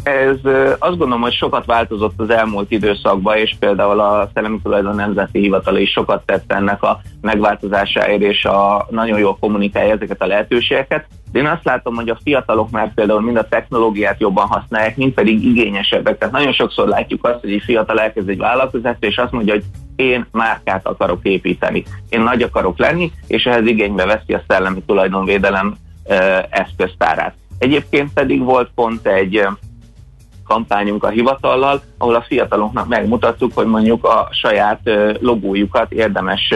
Ez 0.03 0.35
azt 0.79 0.97
gondolom, 0.97 1.21
hogy 1.21 1.33
sokat 1.33 1.65
változott 1.65 2.13
az 2.19 2.29
elmúlt 2.29 2.71
időszakban, 2.71 3.37
és 3.37 3.55
például 3.59 3.99
a 3.99 4.29
Szellemi 4.33 4.59
Tulajdon 4.63 4.95
Nemzeti 4.95 5.39
Hivatal 5.39 5.77
is 5.77 5.91
sokat 5.91 6.25
tett 6.25 6.51
ennek 6.51 6.83
a 6.83 7.01
megváltozásáért, 7.21 8.21
és 8.21 8.45
a, 8.45 8.87
nagyon 8.89 9.19
jól 9.19 9.37
kommunikálja 9.39 9.93
ezeket 9.93 10.21
a 10.21 10.25
lehetőségeket. 10.25 11.05
De 11.31 11.39
én 11.39 11.45
azt 11.45 11.63
látom, 11.63 11.95
hogy 11.95 12.09
a 12.09 12.17
fiatalok 12.23 12.69
már 12.69 12.93
például 12.93 13.21
mind 13.21 13.37
a 13.37 13.47
technológiát 13.47 14.19
jobban 14.19 14.47
használják, 14.47 14.97
mind 14.97 15.13
pedig 15.13 15.45
igényesebbek. 15.45 16.17
Tehát 16.17 16.33
nagyon 16.33 16.53
sokszor 16.53 16.87
látjuk 16.87 17.25
azt, 17.25 17.39
hogy 17.39 17.51
egy 17.51 17.63
fiatal 17.65 17.99
elkezd 17.99 18.29
egy 18.29 18.37
vállalkozást, 18.37 19.03
és 19.03 19.17
azt 19.17 19.31
mondja, 19.31 19.53
hogy 19.53 19.63
én 19.95 20.25
márkát 20.31 20.87
akarok 20.87 21.19
építeni, 21.21 21.83
én 22.09 22.21
nagy 22.21 22.41
akarok 22.41 22.79
lenni, 22.79 23.11
és 23.27 23.45
ehhez 23.45 23.65
igénybe 23.65 24.05
veszi 24.05 24.33
a 24.33 24.43
szellemi 24.47 24.81
tulajdonvédelem 24.85 25.75
eszköztárát. 26.49 27.35
Egyébként 27.59 28.13
pedig 28.13 28.43
volt 28.43 28.69
pont 28.75 29.07
egy 29.07 29.47
kampányunk 30.49 31.03
a 31.03 31.09
hivatallal, 31.09 31.81
ahol 31.97 32.15
a 32.15 32.21
fiataloknak 32.27 32.87
megmutattuk, 32.87 33.51
hogy 33.53 33.67
mondjuk 33.67 34.05
a 34.05 34.27
saját 34.31 34.79
logójukat 35.19 35.91
érdemes 35.91 36.53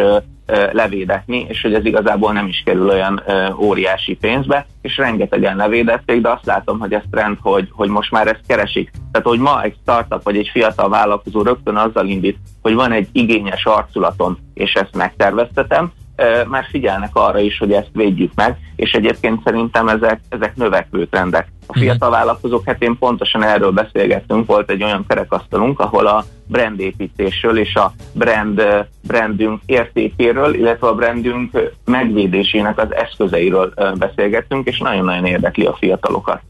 levédetni, 0.71 1.45
és 1.47 1.61
hogy 1.61 1.73
ez 1.73 1.85
igazából 1.85 2.33
nem 2.33 2.47
is 2.47 2.61
kerül 2.65 2.89
olyan 2.89 3.23
óriási 3.57 4.15
pénzbe, 4.15 4.65
és 4.81 4.97
rengetegen 4.97 5.55
levédették, 5.55 6.21
de 6.21 6.29
azt 6.29 6.45
látom, 6.45 6.79
hogy 6.79 6.93
ez 6.93 7.01
trend, 7.11 7.37
hogy, 7.41 7.69
hogy 7.71 7.89
most 7.89 8.11
már 8.11 8.27
ezt 8.27 8.43
keresik. 8.47 8.91
Tehát, 9.11 9.27
hogy 9.27 9.39
ma 9.39 9.63
egy 9.63 9.75
startup 9.81 10.23
vagy 10.23 10.37
egy 10.37 10.49
fiatal 10.51 10.89
vállalkozó 10.89 11.41
rögtön 11.41 11.75
azzal 11.75 12.07
indít, 12.07 12.37
hogy 12.61 12.73
van 12.73 12.91
egy 12.91 13.07
igényes 13.11 13.65
arculaton, 13.65 14.37
és 14.53 14.73
ezt 14.73 14.95
megterveztetem, 14.95 15.91
már 16.47 16.65
figyelnek 16.69 17.09
arra 17.13 17.39
is, 17.39 17.57
hogy 17.57 17.71
ezt 17.71 17.89
védjük 17.93 18.31
meg, 18.35 18.57
és 18.75 18.91
egyébként 18.91 19.41
szerintem 19.43 19.87
ezek, 19.87 20.19
ezek 20.29 20.55
növekvő 20.55 21.05
trendek. 21.05 21.47
A 21.67 21.71
mhm. 21.71 21.79
fiatal 21.79 22.09
vállalkozók 22.09 22.65
hetén 22.65 22.97
pontosan 22.97 23.43
erről 23.43 23.71
beszélgettünk, 23.71 24.45
volt 24.45 24.69
egy 24.69 24.83
olyan 24.83 25.05
kerekasztalunk, 25.07 25.79
ahol 25.79 26.07
a 26.07 26.23
brandépítésről 26.47 27.57
és 27.57 27.75
a 27.75 27.93
brand, 28.13 28.63
brandünk 29.07 29.61
értékéről, 29.65 30.53
illetve 30.53 30.87
a 30.87 30.95
brandünk 30.95 31.71
megvédésének 31.85 32.79
az 32.79 32.93
eszközeiről 32.95 33.73
beszélgettünk, 33.97 34.67
és 34.67 34.79
nagyon-nagyon 34.79 35.25
érdekli 35.25 35.65
a 35.65 35.75
fiatalokat. 35.79 36.41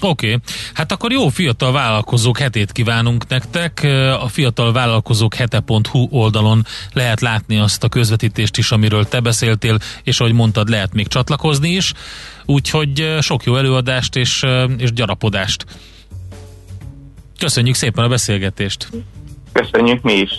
Oké, 0.00 0.26
okay. 0.26 0.38
hát 0.74 0.92
akkor 0.92 1.12
jó 1.12 1.28
fiatal 1.28 1.72
vállalkozók 1.72 2.38
hetét 2.38 2.72
kívánunk 2.72 3.28
nektek. 3.28 3.86
A 4.20 4.28
fiatal 4.28 4.72
vállalkozók 4.72 5.34
hete.hu 5.34 6.08
oldalon 6.10 6.66
lehet 6.92 7.20
látni 7.20 7.58
azt 7.58 7.84
a 7.84 7.88
közvetítést 7.88 8.56
is, 8.56 8.70
amiről 8.70 9.08
te 9.08 9.20
beszéltél, 9.20 9.78
és 10.02 10.20
ahogy 10.20 10.32
mondtad, 10.32 10.68
lehet 10.68 10.92
még 10.92 11.08
csatlakozni 11.08 11.70
is. 11.70 11.92
Úgyhogy 12.46 13.16
sok 13.20 13.44
jó 13.44 13.56
előadást 13.56 14.16
és, 14.16 14.44
és 14.76 14.92
gyarapodást. 14.92 15.64
Köszönjük 17.38 17.74
szépen 17.74 18.04
a 18.04 18.08
beszélgetést! 18.08 18.88
Köszönjük 19.52 20.02
mi 20.02 20.12
is! 20.12 20.30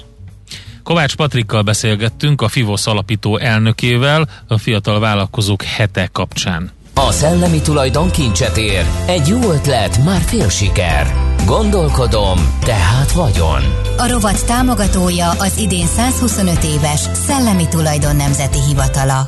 Kovács 0.83 1.15
Patrikkal 1.15 1.61
beszélgettünk, 1.61 2.41
a 2.41 2.47
FIVOSZ 2.47 2.87
alapító 2.87 3.37
elnökével 3.37 4.29
a 4.47 4.57
Fiatal 4.57 4.99
Vállalkozók 4.99 5.63
hete 5.63 6.09
kapcsán. 6.11 6.71
A 6.93 7.11
szellemi 7.11 7.61
tulajdon 7.61 8.11
kincset 8.11 8.57
ér. 8.57 8.85
Egy 9.05 9.27
jó 9.27 9.51
ötlet, 9.51 10.03
már 10.03 10.21
fél 10.21 10.49
siker. 10.49 11.13
Gondolkodom, 11.45 12.57
tehát 12.63 13.11
vagyon. 13.11 13.61
A 13.97 14.07
rovat 14.07 14.45
támogatója 14.45 15.29
az 15.29 15.57
idén 15.57 15.87
125 15.87 16.63
éves 16.63 16.99
Szellemi 16.99 17.67
Tulajdon 17.67 18.15
Nemzeti 18.15 18.59
Hivatala. 18.67 19.27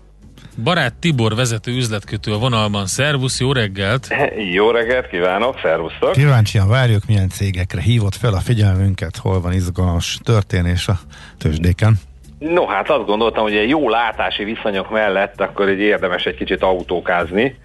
Barát 0.63 0.93
Tibor 0.93 1.35
vezető 1.35 1.71
üzletkötő 1.71 2.33
a 2.33 2.37
vonalban. 2.37 2.85
Szervusz, 2.85 3.39
jó 3.39 3.51
reggelt! 3.51 4.07
Jó 4.53 4.71
reggelt 4.71 5.07
kívánok, 5.07 5.59
szervusztok! 5.63 6.11
Kíváncsian 6.11 6.67
várjuk, 6.67 7.05
milyen 7.07 7.29
cégekre 7.29 7.81
hívott 7.81 8.15
fel 8.15 8.33
a 8.33 8.39
figyelmünket, 8.39 9.17
hol 9.17 9.41
van 9.41 9.53
izgalmas 9.53 10.19
történés 10.23 10.87
a 10.87 10.99
tőzsdéken. 11.37 11.95
No, 12.39 12.65
hát 12.65 12.89
azt 12.89 13.05
gondoltam, 13.05 13.43
hogy 13.43 13.55
egy 13.55 13.69
jó 13.69 13.89
látási 13.89 14.43
viszonyok 14.43 14.89
mellett 14.89 15.41
akkor 15.41 15.67
egy 15.67 15.79
érdemes 15.79 16.23
egy 16.23 16.35
kicsit 16.35 16.63
autókázni, 16.63 17.55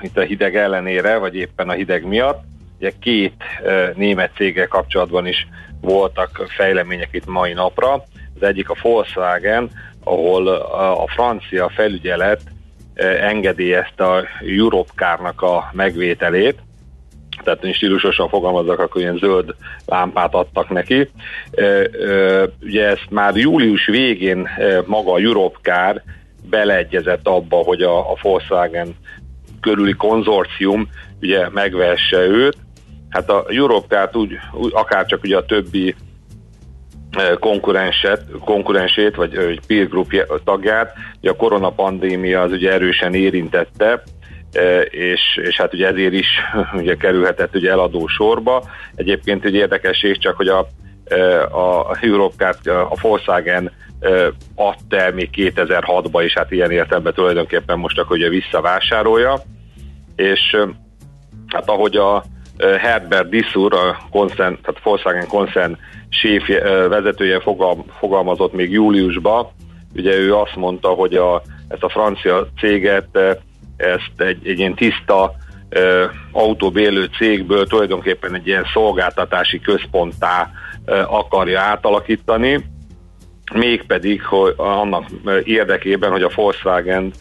itt 0.00 0.18
a 0.18 0.20
hideg 0.20 0.56
ellenére, 0.56 1.16
vagy 1.16 1.34
éppen 1.34 1.68
a 1.68 1.72
hideg 1.72 2.06
miatt. 2.06 2.42
Ugye 2.78 2.92
két 3.00 3.44
német 3.94 4.30
céggel 4.36 4.68
kapcsolatban 4.68 5.26
is 5.26 5.46
voltak 5.80 6.46
fejlemények 6.56 7.08
itt 7.12 7.26
mai 7.26 7.52
napra. 7.52 8.04
Az 8.34 8.42
egyik 8.42 8.68
a 8.68 8.76
Volkswagen, 8.82 9.70
ahol 10.04 10.48
a 10.48 11.06
francia 11.06 11.68
felügyelet 11.74 12.40
engedélyezte 13.20 14.04
a 14.04 14.24
Europcar-nak 14.40 15.42
a 15.42 15.70
megvételét, 15.72 16.58
tehát 17.42 17.64
én 17.64 17.72
stílusosan 17.72 18.28
fogalmazok, 18.28 18.78
akkor 18.78 19.00
ilyen 19.00 19.18
zöld 19.18 19.54
lámpát 19.86 20.34
adtak 20.34 20.68
neki. 20.68 21.10
Ugye 22.62 22.86
ezt 22.86 23.06
már 23.10 23.36
július 23.36 23.86
végén 23.86 24.48
maga 24.86 25.12
a 25.12 25.18
Europcar 25.18 26.02
beleegyezett 26.50 27.26
abba, 27.26 27.56
hogy 27.56 27.82
a, 27.82 27.98
a 27.98 28.16
Volkswagen 28.22 28.96
körüli 29.60 29.92
konzorcium 29.92 30.88
ugye 31.20 31.48
megvesse 31.48 32.18
őt. 32.18 32.56
Hát 33.08 33.30
a 33.30 33.44
Europcar 33.48 34.10
úgy, 34.12 34.32
úgy 34.52 34.72
akár 34.74 35.06
csak 35.06 35.22
ugye 35.22 35.36
a 35.36 35.44
többi 35.44 35.94
konkurenset, 37.40 38.22
konkurensét, 38.44 39.14
vagy, 39.14 39.34
vagy 39.34 39.60
peer 39.66 39.88
group 39.88 40.26
tagját. 40.44 40.92
Ugye 41.20 41.30
a 41.30 41.36
koronapandémia 41.36 42.40
az 42.40 42.52
ugye 42.52 42.72
erősen 42.72 43.14
érintette, 43.14 44.02
és, 44.90 45.20
és 45.42 45.56
hát 45.56 45.74
ugye 45.74 45.86
ezért 45.86 46.12
is 46.12 46.28
ugye 46.80 46.94
kerülhetett 46.94 47.54
ugye 47.54 47.70
eladó 47.70 48.06
sorba. 48.06 48.64
Egyébként 48.94 49.44
ugye 49.44 49.58
érdekesség 49.58 50.18
csak, 50.18 50.36
hogy 50.36 50.48
a, 50.48 50.58
a 51.58 51.96
Europcar, 52.00 52.56
a 52.64 52.96
Volkswagen 53.00 53.72
adta 54.54 54.96
el 54.96 55.12
még 55.12 55.28
2006-ba, 55.32 56.22
és 56.22 56.32
hát 56.32 56.50
ilyen 56.50 56.70
értelemben 56.70 57.14
tulajdonképpen 57.14 57.78
most 57.78 57.98
akkor 57.98 58.16
ugye 58.16 58.28
visszavásárolja, 58.28 59.40
és 60.16 60.56
hát 61.46 61.68
ahogy 61.68 61.96
a 61.96 62.24
Herbert 62.58 63.28
Dissur, 63.28 63.74
a 63.74 63.98
koncern, 64.10 64.58
tehát 64.62 64.82
Volkswagen 64.82 65.28
koncern 65.28 65.78
séf 66.08 66.46
vezetője 66.88 67.40
fogal, 67.40 67.84
fogalmazott 67.98 68.52
még 68.52 68.70
júliusban, 68.70 69.48
ugye 69.94 70.16
ő 70.16 70.34
azt 70.34 70.56
mondta, 70.56 70.88
hogy 70.88 71.14
a, 71.14 71.42
ezt 71.68 71.82
a 71.82 71.88
francia 71.88 72.46
céget, 72.60 73.18
ezt 73.76 74.12
egy, 74.16 74.48
egy 74.48 74.58
ilyen 74.58 74.74
tiszta 74.74 75.34
autóbélő 76.32 77.04
cégből 77.04 77.66
tulajdonképpen 77.66 78.34
egy 78.34 78.46
ilyen 78.46 78.64
szolgáltatási 78.72 79.60
központtá 79.60 80.50
akarja 81.06 81.60
átalakítani, 81.60 82.64
mégpedig 83.52 84.22
hogy 84.22 84.54
annak 84.56 85.04
érdekében, 85.44 86.10
hogy 86.10 86.22
a 86.22 86.30
Volkswagen 86.34 87.12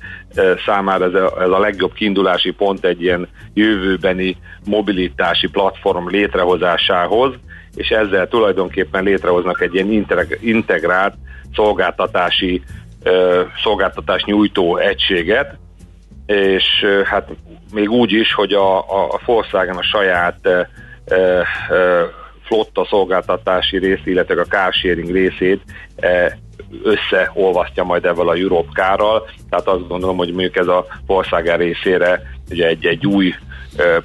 számára 0.66 1.06
ez 1.06 1.14
a, 1.14 1.42
ez 1.42 1.50
a 1.50 1.60
legjobb 1.60 1.94
kiindulási 1.94 2.52
pont 2.52 2.86
egy 2.86 3.02
ilyen 3.02 3.28
jövőbeni 3.54 4.38
mobilitási 4.66 5.48
platform 5.48 6.08
létrehozásához, 6.08 7.34
és 7.76 7.90
ezzel 7.90 8.28
tulajdonképpen 8.28 9.04
létrehoznak 9.04 9.62
egy 9.62 9.74
ilyen 9.74 10.06
integrált 10.40 11.14
szolgáltatási 11.56 12.62
szolgáltatás 13.64 14.24
nyújtó 14.24 14.78
egységet, 14.78 15.58
és 16.26 16.86
hát 17.06 17.30
még 17.74 17.92
úgy 17.92 18.12
is, 18.12 18.34
hogy 18.34 18.54
a, 18.54 18.78
a 19.14 19.20
Volkswagen 19.26 19.76
a 19.76 19.84
saját 19.84 20.68
flotta 22.44 22.86
szolgáltatási 22.90 23.78
részt, 23.78 24.06
illetve 24.06 24.42
a 24.42 24.46
carsharing 24.46 25.12
részét 25.12 25.62
e, 25.96 26.38
összeolvasztja 26.84 27.84
majd 27.84 28.06
ebből 28.06 28.30
a 28.30 28.36
Europe 28.36 28.72
kárral, 28.74 29.30
tehát 29.50 29.68
azt 29.68 29.88
gondolom, 29.88 30.18
hogy 30.18 30.28
mondjuk 30.32 30.56
ez 30.56 30.68
a 30.68 30.86
Volkswagen 31.06 31.58
részére 31.58 32.22
ugye 32.50 32.68
egy, 32.68 32.86
egy 32.86 33.06
új 33.06 33.34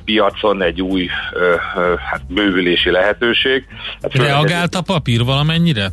piacon 0.05 0.63
egy 0.63 0.83
új 0.83 1.09
hát 2.11 2.21
bővülési 2.29 2.91
lehetőség. 2.91 3.65
Hát 4.03 4.15
Reagált 4.15 4.75
a 4.75 4.83
papír 4.83 5.25
valamennyire? 5.25 5.89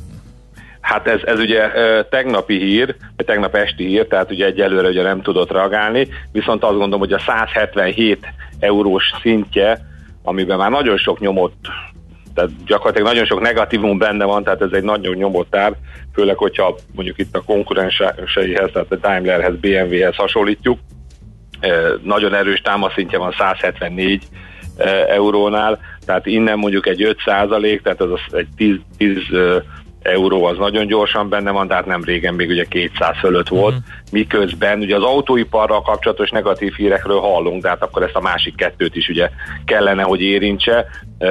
Hát 0.81 1.07
ez, 1.07 1.19
ez 1.25 1.39
ugye 1.39 1.71
tegnapi 2.09 2.57
hír, 2.57 2.95
vagy 3.15 3.25
tegnap 3.25 3.55
esti 3.55 3.85
hír, 3.85 4.07
tehát 4.07 4.31
ugye 4.31 4.45
egyelőre 4.45 4.87
ugye 4.87 5.01
nem 5.03 5.21
tudott 5.21 5.51
reagálni, 5.51 6.07
viszont 6.31 6.63
azt 6.63 6.71
gondolom, 6.71 6.99
hogy 6.99 7.13
a 7.13 7.19
177 7.19 8.27
eurós 8.59 9.13
szintje, 9.21 9.79
amiben 10.23 10.57
már 10.57 10.71
nagyon 10.71 10.97
sok 10.97 11.19
nyomot 11.19 11.53
tehát 12.35 12.65
gyakorlatilag 12.65 13.07
nagyon 13.07 13.25
sok 13.25 13.41
negatívum 13.41 13.97
benne 13.97 14.25
van, 14.25 14.43
tehát 14.43 14.61
ez 14.61 14.71
egy 14.71 14.83
nagyon 14.83 15.15
nyomott 15.15 15.55
ár, 15.55 15.73
főleg, 16.13 16.37
hogyha 16.37 16.77
mondjuk 16.95 17.17
itt 17.17 17.35
a 17.35 17.41
konkurenseihez, 17.41 18.69
tehát 18.73 18.91
a 18.91 18.95
Daimlerhez, 18.95 19.55
BMW-hez 19.55 20.15
hasonlítjuk, 20.15 20.79
nagyon 22.03 22.33
erős 22.33 22.59
támaszintje 22.61 23.17
van 23.17 23.35
174 23.37 24.23
eurónál, 25.07 25.79
tehát 26.05 26.25
innen 26.25 26.57
mondjuk 26.57 26.87
egy 26.87 27.03
5 27.03 27.17
százalék, 27.25 27.81
tehát 27.81 28.01
az 28.01 28.19
egy 28.31 28.47
10, 28.57 28.75
10 28.97 29.17
euró 30.05 30.45
az 30.45 30.57
nagyon 30.57 30.87
gyorsan 30.87 31.29
benne 31.29 31.51
van, 31.51 31.67
tehát 31.67 31.85
nem 31.85 32.03
régen 32.03 32.33
még 32.33 32.49
ugye 32.49 32.63
200 32.63 33.17
fölött 33.19 33.47
volt, 33.47 33.73
uh-huh. 33.73 34.11
miközben 34.11 34.79
ugye 34.79 34.95
az 34.95 35.03
autóiparral 35.03 35.81
kapcsolatos 35.81 36.29
negatív 36.29 36.73
hírekről 36.73 37.19
hallunk, 37.19 37.61
de 37.61 37.69
hát 37.69 37.83
akkor 37.83 38.03
ezt 38.03 38.15
a 38.15 38.21
másik 38.21 38.55
kettőt 38.55 38.95
is 38.95 39.09
ugye 39.09 39.29
kellene, 39.65 40.03
hogy 40.03 40.21
érintse, 40.21 40.85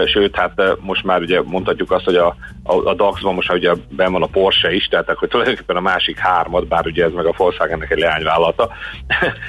sőt, 0.06 0.37
hát 0.37 0.62
most 0.80 1.04
már 1.04 1.20
ugye 1.20 1.42
mondhatjuk 1.42 1.90
azt, 1.90 2.04
hogy 2.04 2.16
a, 2.16 2.37
a, 2.62 2.74
a 2.74 2.94
DAX-ban 2.94 3.34
most 3.34 3.48
már 3.48 3.56
ugye 3.56 3.72
ben 3.88 4.12
van 4.12 4.22
a 4.22 4.26
Porsche 4.26 4.72
is, 4.72 4.87
tehát 4.87 5.08
akkor 5.08 5.28
tulajdonképpen 5.28 5.76
a 5.76 5.80
másik 5.80 6.18
hármat, 6.18 6.66
bár 6.66 6.87
ugye 6.87 7.04
ez 7.04 7.12
meg 7.12 7.26
a 7.26 7.34
Volkswagennek 7.37 7.90
egy 7.90 7.98
leányvállalata, 7.98 8.70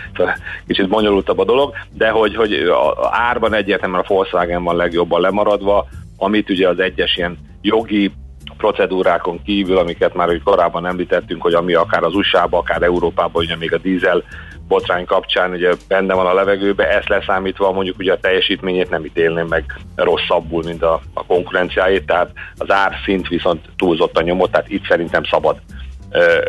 kicsit 0.67 0.87
bonyolultabb 0.87 1.39
a 1.39 1.45
dolog, 1.45 1.73
de 1.93 2.09
hogy, 2.09 2.35
hogy 2.35 2.53
a 2.53 3.09
árban 3.11 3.53
egyértelműen 3.53 4.01
a 4.01 4.13
Volkswagen 4.13 4.63
van 4.63 4.75
legjobban 4.75 5.21
lemaradva, 5.21 5.87
amit 6.17 6.49
ugye 6.49 6.69
az 6.69 6.79
egyes 6.79 7.17
ilyen 7.17 7.37
jogi 7.61 8.11
procedúrákon 8.57 9.41
kívül, 9.43 9.77
amiket 9.77 10.13
már 10.13 10.27
hogy 10.27 10.43
korábban 10.43 10.85
említettünk, 10.85 11.41
hogy 11.41 11.53
ami 11.53 11.73
akár 11.73 12.03
az 12.03 12.15
USA-ba, 12.15 12.57
akár 12.57 12.81
Európában, 12.81 13.43
ugye 13.43 13.55
még 13.55 13.73
a 13.73 13.77
dízel 13.77 14.23
botrány 14.67 15.05
kapcsán 15.05 15.51
ugye 15.51 15.73
benne 15.87 16.13
van 16.13 16.25
a 16.25 16.33
levegőbe, 16.33 16.89
ezt 16.89 17.09
leszámítva 17.09 17.71
mondjuk 17.71 17.97
ugye 17.97 18.13
a 18.13 18.19
teljesítményét 18.19 18.89
nem 18.89 19.05
ítélném 19.05 19.47
meg 19.47 19.79
rosszabbul, 19.95 20.63
mint 20.63 20.83
a, 20.83 21.01
a 21.13 21.25
konkurenciáit, 21.25 22.05
tehát 22.05 22.31
az 22.57 22.71
árszint 22.71 23.27
viszont 23.27 23.65
túlzott 23.77 24.17
a 24.17 24.21
nyomot, 24.21 24.51
tehát 24.51 24.69
itt 24.69 24.87
szerintem 24.87 25.23
szabad 25.23 25.57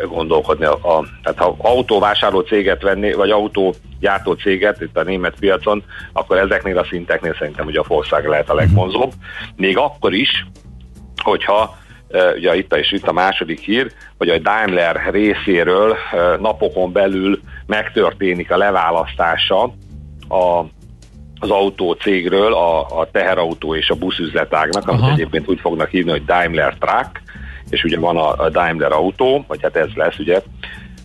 gondolkodni. 0.07 0.65
A, 0.65 0.73
a, 0.73 1.05
tehát 1.23 1.39
ha 1.39 1.55
autóvásárló 1.57 2.39
céget 2.39 2.81
venni, 2.81 3.13
vagy 3.13 3.29
autógyártó 3.29 4.33
céget 4.33 4.81
itt 4.81 4.97
a 4.97 5.03
német 5.03 5.39
piacon, 5.39 5.83
akkor 6.13 6.37
ezeknél 6.37 6.77
a 6.77 6.85
szinteknél 6.89 7.35
szerintem 7.39 7.65
ugye 7.65 7.79
a 7.79 7.85
Volkswagen 7.87 8.29
lehet 8.29 8.49
a 8.49 8.53
legvonzóbb. 8.53 9.11
Még 9.55 9.77
akkor 9.77 10.13
is, 10.13 10.45
hogyha 11.23 11.77
ugye 12.35 12.55
itt 12.55 12.75
és 12.75 12.91
itt 12.91 13.07
a 13.07 13.11
második 13.11 13.59
hír, 13.59 13.91
hogy 14.17 14.29
a 14.29 14.37
Daimler 14.37 15.09
részéről 15.11 15.95
napokon 16.39 16.91
belül 16.91 17.39
megtörténik 17.65 18.51
a 18.51 18.57
leválasztása 18.57 19.63
a, 20.27 20.65
az 21.39 21.49
autó 21.49 21.91
cégről, 21.93 22.53
a, 22.53 22.79
a 22.99 23.09
teherautó 23.11 23.75
és 23.75 23.89
a 23.89 23.95
buszüzletágnak, 23.95 24.87
amit 24.87 25.01
Aha. 25.01 25.11
egyébként 25.11 25.49
úgy 25.49 25.59
fognak 25.59 25.89
hívni, 25.89 26.11
hogy 26.11 26.25
Daimler 26.25 26.75
Truck, 26.79 27.21
és 27.69 27.83
ugye 27.83 27.99
van 27.99 28.17
a, 28.17 28.43
a 28.43 28.49
Daimler 28.49 28.91
autó, 28.91 29.45
vagy 29.47 29.59
hát 29.61 29.75
ez 29.75 29.89
lesz 29.95 30.19
ugye 30.19 30.41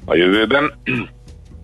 a 0.05 0.15
jövőben, 0.15 0.73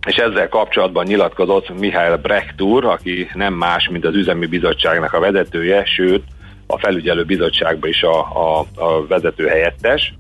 és 0.09 0.17
ezzel 0.17 0.49
kapcsolatban 0.49 1.05
nyilatkozott 1.05 1.79
Mihály 1.79 2.17
Brechtur, 2.17 2.85
aki 2.85 3.31
nem 3.35 3.55
más, 3.55 3.89
mint 3.89 4.05
az 4.05 4.15
üzemi 4.15 4.47
bizottságnak 4.47 5.13
a 5.13 5.21
vezetője, 5.21 5.85
sőt, 5.85 6.23
a 6.71 6.79
felügyelő 6.79 7.25
bizottságban 7.25 7.89
is 7.89 8.03
a, 8.03 8.19
a, 8.19 8.67
a 8.75 9.07
vezető 9.07 9.47
helyettes. 9.47 10.15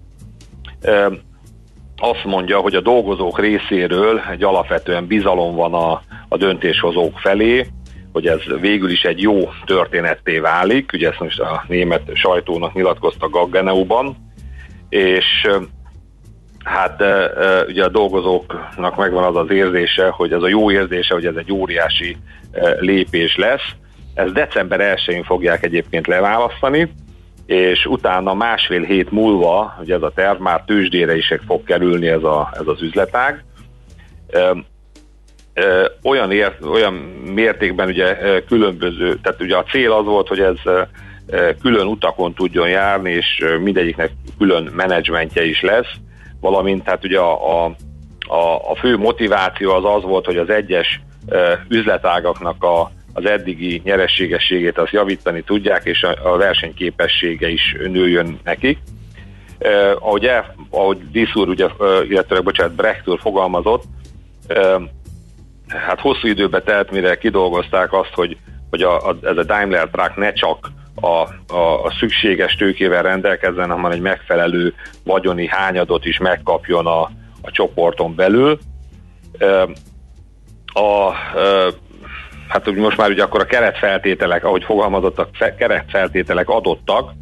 Azt 1.97 2.25
mondja, 2.25 2.59
hogy 2.59 2.75
a 2.75 2.81
dolgozók 2.81 3.41
részéről 3.41 4.21
egy 4.31 4.43
alapvetően 4.43 5.07
bizalom 5.07 5.55
van 5.55 5.75
a, 5.75 6.03
a 6.29 6.37
döntéshozók 6.37 7.19
felé, 7.19 7.67
hogy 8.13 8.27
ez 8.27 8.41
végül 8.61 8.91
is 8.91 9.03
egy 9.03 9.21
jó 9.21 9.51
történetté 9.65 10.39
válik, 10.39 10.91
ugye 10.93 11.09
ezt 11.09 11.21
most 11.21 11.41
a 11.41 11.65
német 11.69 12.11
sajtónak 12.15 12.75
nyilatkozta 12.75 13.29
Gaggenauban, 13.29 14.17
és 14.89 15.49
hát 16.65 17.03
ugye 17.69 17.85
a 17.85 17.89
dolgozóknak 17.89 18.97
megvan 18.97 19.25
az 19.25 19.37
az 19.37 19.51
érzése, 19.51 20.09
hogy 20.09 20.33
ez 20.33 20.43
a 20.43 20.49
jó 20.49 20.71
érzése, 20.71 21.15
hogy 21.15 21.27
ez 21.27 21.37
egy 21.37 21.53
óriási 21.53 22.17
lépés 22.79 23.37
lesz. 23.37 23.75
Ez 24.19 24.33
december 24.33 24.97
1-én 24.97 25.25
fogják 25.25 25.65
egyébként 25.65 26.07
leválasztani, 26.07 26.93
és 27.47 27.87
utána 27.87 28.35
másfél 28.35 28.83
hét 28.83 29.11
múlva, 29.11 29.77
ugye 29.81 29.95
ez 29.95 30.03
a 30.03 30.13
terv 30.15 30.41
már 30.41 30.63
tőzsdére 30.67 31.17
is 31.17 31.35
fog 31.47 31.65
kerülni 31.65 32.09
ez, 32.09 32.23
a, 32.23 32.51
ez 32.53 32.67
az 32.67 32.83
üzletág. 32.83 33.45
Olyan, 36.03 36.33
ért, 36.33 36.65
olyan 36.65 36.93
mértékben 37.35 37.89
ugye 37.89 38.41
különböző, 38.41 39.19
tehát 39.23 39.43
ugye 39.43 39.57
a 39.57 39.65
cél 39.65 39.93
az 39.93 40.05
volt, 40.05 40.29
hogy 40.29 40.41
ez 40.41 40.57
külön 41.63 41.87
utakon 41.87 42.35
tudjon 42.35 42.69
járni, 42.69 43.11
és 43.11 43.45
mindegyiknek 43.63 44.11
külön 44.39 44.71
menedzsmentje 44.73 45.45
is 45.45 45.61
lesz, 45.61 45.93
valamint 46.41 46.89
hát 46.89 47.05
ugye 47.05 47.19
a, 47.19 47.65
a, 47.65 47.75
a 48.71 48.77
fő 48.79 48.97
motiváció 48.97 49.73
az 49.73 49.85
az 49.97 50.03
volt, 50.03 50.27
hogy 50.27 50.37
az 50.37 50.51
egyes 50.51 51.01
üzletágaknak 51.69 52.63
a, 52.63 52.91
az 53.12 53.25
eddigi 53.25 53.81
nyerességességét 53.85 54.79
azt 54.79 54.92
javítani 54.92 55.42
tudják, 55.42 55.85
és 55.85 56.03
a, 56.03 56.33
a 56.33 56.37
versenyképessége 56.37 57.49
is 57.49 57.77
nőjön 57.79 58.38
nekik. 58.44 58.79
Eh, 59.59 59.90
ahogy, 59.90 60.25
el, 60.25 60.55
ahogy 60.71 61.11
Diszúr, 61.11 61.49
ugye, 61.49 61.66
illetve 62.09 62.40
bocsánat, 62.40 62.75
Brecht 62.75 63.09
úr 63.09 63.18
fogalmazott, 63.21 63.83
eh, 64.47 64.77
hát 65.68 66.01
hosszú 66.01 66.29
időbe 66.29 66.62
telt, 66.62 66.90
mire 66.90 67.18
kidolgozták 67.18 67.92
azt, 67.92 68.14
hogy, 68.14 68.37
hogy 68.71 68.83
a, 68.83 69.09
a, 69.09 69.16
ez 69.23 69.37
a 69.37 69.44
Daimler 69.44 69.88
Truck 69.88 70.16
ne 70.16 70.33
csak 70.33 70.71
a, 71.01 71.07
a, 71.55 71.85
a 71.85 71.92
szükséges 71.99 72.55
tőkével 72.55 73.03
rendelkezzen, 73.03 73.71
hanem 73.71 73.90
egy 73.90 74.01
megfelelő 74.01 74.75
vagyoni 75.05 75.47
hányadot 75.47 76.05
is 76.05 76.18
megkapjon 76.18 76.87
a, 76.87 77.01
a 77.42 77.51
csoporton 77.51 78.14
belül. 78.14 78.59
A, 80.66 81.12
hát 82.49 82.75
most 82.75 82.97
már 82.97 83.11
ugye 83.11 83.23
akkor 83.23 83.41
a 83.41 83.45
keretfeltételek, 83.45 84.45
ahogy 84.45 84.65
fogalmazottak, 84.65 85.29
keretfeltételek 85.59 86.49
adottak, 86.49 87.13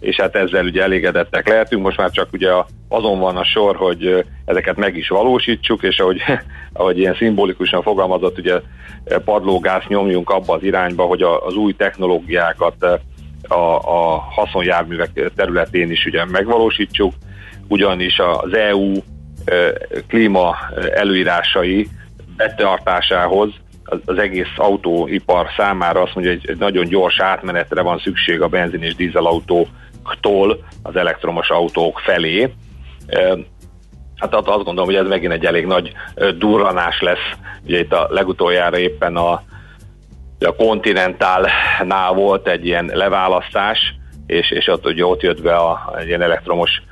és 0.00 0.16
hát 0.16 0.36
ezzel 0.36 0.64
ugye 0.64 0.82
elégedettek 0.82 1.48
lehetünk, 1.48 1.82
most 1.82 1.96
már 1.96 2.10
csak 2.10 2.28
ugye 2.32 2.50
azon 2.88 3.18
van 3.18 3.36
a 3.36 3.44
sor, 3.44 3.76
hogy 3.76 4.24
ezeket 4.44 4.76
meg 4.76 4.96
is 4.96 5.08
valósítsuk, 5.08 5.82
és 5.82 5.98
ahogy, 5.98 6.22
ahogy 6.72 6.98
ilyen 6.98 7.14
szimbolikusan 7.14 7.82
fogalmazott, 7.82 8.38
ugye 8.38 8.60
padlógász 9.24 9.86
nyomjunk 9.86 10.30
abba 10.30 10.54
az 10.54 10.62
irányba, 10.62 11.04
hogy 11.04 11.22
az 11.22 11.54
új 11.54 11.72
technológiákat 11.72 13.00
a, 13.48 13.54
a 13.74 14.18
haszonjárművek 14.18 15.30
területén 15.36 15.90
is 15.90 16.04
ugye 16.06 16.24
megvalósítsuk, 16.24 17.14
ugyanis 17.68 18.18
az 18.18 18.54
EU 18.54 18.92
klíma 20.08 20.56
előírásai 20.94 21.88
betartásához 22.36 23.50
az 24.04 24.18
egész 24.18 24.52
autóipar 24.56 25.46
számára 25.56 26.02
azt 26.02 26.14
mondja, 26.14 26.32
hogy 26.32 26.50
egy 26.50 26.58
nagyon 26.58 26.84
gyors 26.84 27.20
átmenetre 27.20 27.82
van 27.82 27.98
szükség 27.98 28.40
a 28.40 28.48
benzin 28.48 28.82
és 28.82 28.94
dízelautóktól 28.94 30.64
az 30.82 30.96
elektromos 30.96 31.50
autók 31.50 31.98
felé. 31.98 32.52
Hát 34.16 34.34
azt 34.34 34.44
gondolom, 34.44 34.84
hogy 34.84 34.94
ez 34.94 35.06
megint 35.06 35.32
egy 35.32 35.44
elég 35.44 35.66
nagy 35.66 35.92
durranás 36.38 37.00
lesz. 37.00 37.36
Ugye 37.64 37.78
itt 37.78 37.92
a 37.92 38.06
legutoljára 38.10 38.78
éppen 38.78 39.16
a, 39.16 39.42
a 40.40 40.54
Continentalnál 40.56 42.12
volt 42.14 42.48
egy 42.48 42.66
ilyen 42.66 42.90
leválasztás, 42.92 43.94
és, 44.26 44.50
és 44.50 44.66
ott, 44.66 44.86
ugye 44.86 45.04
ott 45.04 45.22
jött 45.22 45.42
be 45.42 45.56
a, 45.56 45.94
egy 45.98 46.06
ilyen 46.06 46.22
elektromos 46.22 46.82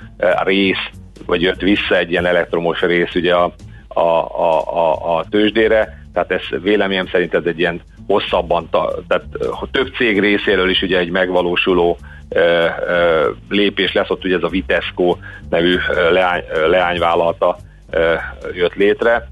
rész, 0.45 0.91
vagy 1.27 1.43
jött 1.43 1.61
vissza 1.61 1.97
egy 1.97 2.11
ilyen 2.11 2.27
elektromos 2.27 2.81
rész 2.81 3.15
ugye 3.15 3.35
a, 3.35 3.53
a, 3.89 4.01
a, 4.01 4.77
a, 4.77 5.17
a 5.17 5.25
tőzsdére, 5.31 5.98
tehát 6.25 6.43
ez 6.43 6.61
véleményem 6.63 7.07
szerint 7.07 7.35
ez 7.35 7.45
egy 7.45 7.59
ilyen 7.59 7.81
hosszabban, 8.07 8.69
tehát 8.71 9.25
több 9.71 9.93
cég 9.97 10.21
részéről 10.21 10.71
is 10.71 10.83
ugye 10.83 10.99
egy 10.99 11.11
megvalósuló 11.11 11.99
lépés 13.49 13.93
lesz, 13.93 14.11
ott 14.11 14.25
ugye 14.25 14.37
ez 14.37 14.43
a 14.43 14.49
Vitesco 14.49 15.17
nevű 15.51 15.77
leány, 16.11 16.43
leányvállalata 16.67 17.57
jött 18.55 18.75
létre. 18.75 19.29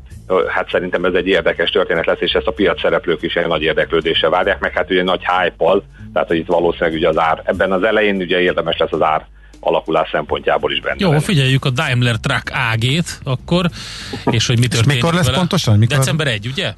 Hát 0.48 0.70
szerintem 0.70 1.04
ez 1.04 1.14
egy 1.14 1.26
érdekes 1.26 1.70
történet 1.70 2.06
lesz, 2.06 2.20
és 2.20 2.32
ezt 2.32 2.46
a 2.46 2.52
piac 2.52 2.80
szereplők 2.80 3.22
is 3.22 3.36
egy 3.36 3.46
nagy 3.46 3.62
érdeklődéssel 3.62 4.30
várják, 4.30 4.60
meg 4.60 4.72
hát 4.72 4.90
ugye 4.90 5.02
nagy 5.02 5.24
hype 5.24 5.80
tehát 6.12 6.28
hogy 6.28 6.36
itt 6.36 6.46
valószínűleg 6.46 6.94
ugye 6.94 7.08
az 7.08 7.18
ár, 7.18 7.42
ebben 7.44 7.72
az 7.72 7.82
elején 7.82 8.16
ugye 8.16 8.40
érdemes 8.40 8.76
lesz 8.76 8.92
az 8.92 9.02
ár 9.02 9.26
alakulás 9.60 10.08
szempontjából 10.12 10.72
is 10.72 10.80
benne. 10.80 10.96
Jó, 10.98 11.10
lenni. 11.10 11.22
figyeljük 11.22 11.64
a 11.64 11.70
Daimler 11.70 12.16
Truck 12.16 12.52
AG-t 12.72 13.20
akkor, 13.24 13.70
és 14.24 14.46
hogy 14.46 14.58
mi 14.58 14.66
történik 14.66 14.96
mikor 14.96 15.14
lesz 15.14 15.24
vele. 15.24 15.36
pontosan? 15.36 15.78
Mikor? 15.78 15.96
December 15.96 16.26
1, 16.26 16.46
ugye? 16.46 16.72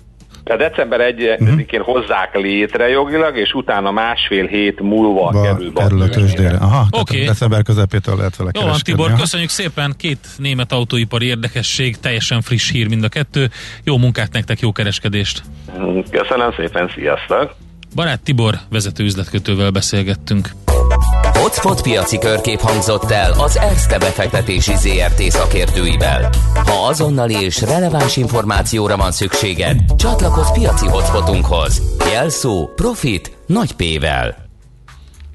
Tehát 0.49 0.71
december 0.71 1.15
1-én 1.15 1.81
uh-huh. 1.81 1.95
hozzák 1.95 2.35
létre 2.35 2.89
jogilag, 2.89 3.37
és 3.37 3.53
utána 3.53 3.91
másfél 3.91 4.47
hét 4.47 4.81
múlva 4.81 5.31
ba, 5.31 5.43
kerül, 5.43 5.73
kerül 5.73 6.03
a 6.03 6.09
tőzsdére. 6.09 6.57
Aha, 6.57 6.87
okay. 6.91 7.25
december 7.25 7.63
közepétől 7.63 8.17
lehet 8.17 8.37
vele 8.37 8.51
Jó 8.55 8.63
van, 8.63 8.79
Tibor, 8.83 9.13
köszönjük 9.13 9.51
szépen. 9.51 9.95
Két 9.97 10.27
német 10.37 10.73
autóipari 10.73 11.27
érdekesség, 11.27 11.99
teljesen 12.01 12.43
friss 12.43 12.71
hír 12.71 12.89
mind 12.89 13.05
a 13.05 13.09
kettő. 13.09 13.51
Jó 13.85 13.99
munkát 13.99 14.33
nektek, 14.33 14.61
jó 14.61 14.73
kereskedést! 14.73 15.43
Köszönöm 16.11 16.53
szépen, 16.57 16.91
sziasztok! 16.95 17.55
Barát 17.95 18.23
Tibor 18.23 18.55
vezető 18.71 19.05
üzletkötővel 19.05 19.71
beszélgettünk. 19.71 20.51
Hotspot 21.49 21.83
piaci 21.83 22.19
körkép 22.19 22.61
hangzott 22.61 23.11
el 23.11 23.33
az 23.33 23.57
Erste 23.57 23.99
befektetési 23.99 24.73
ZRT 24.77 25.23
szakértőivel. 25.23 26.31
Ha 26.55 26.87
azonnali 26.87 27.35
és 27.35 27.61
releváns 27.61 28.17
információra 28.17 28.97
van 28.97 29.13
szükséged, 29.13 29.77
csatlakozz 29.97 30.51
piaci 30.51 30.87
hotspotunkhoz. 30.87 31.83
Jelszó 32.13 32.69
Profit 32.75 33.37
nagy 33.47 33.73
P-vel. 33.73 34.48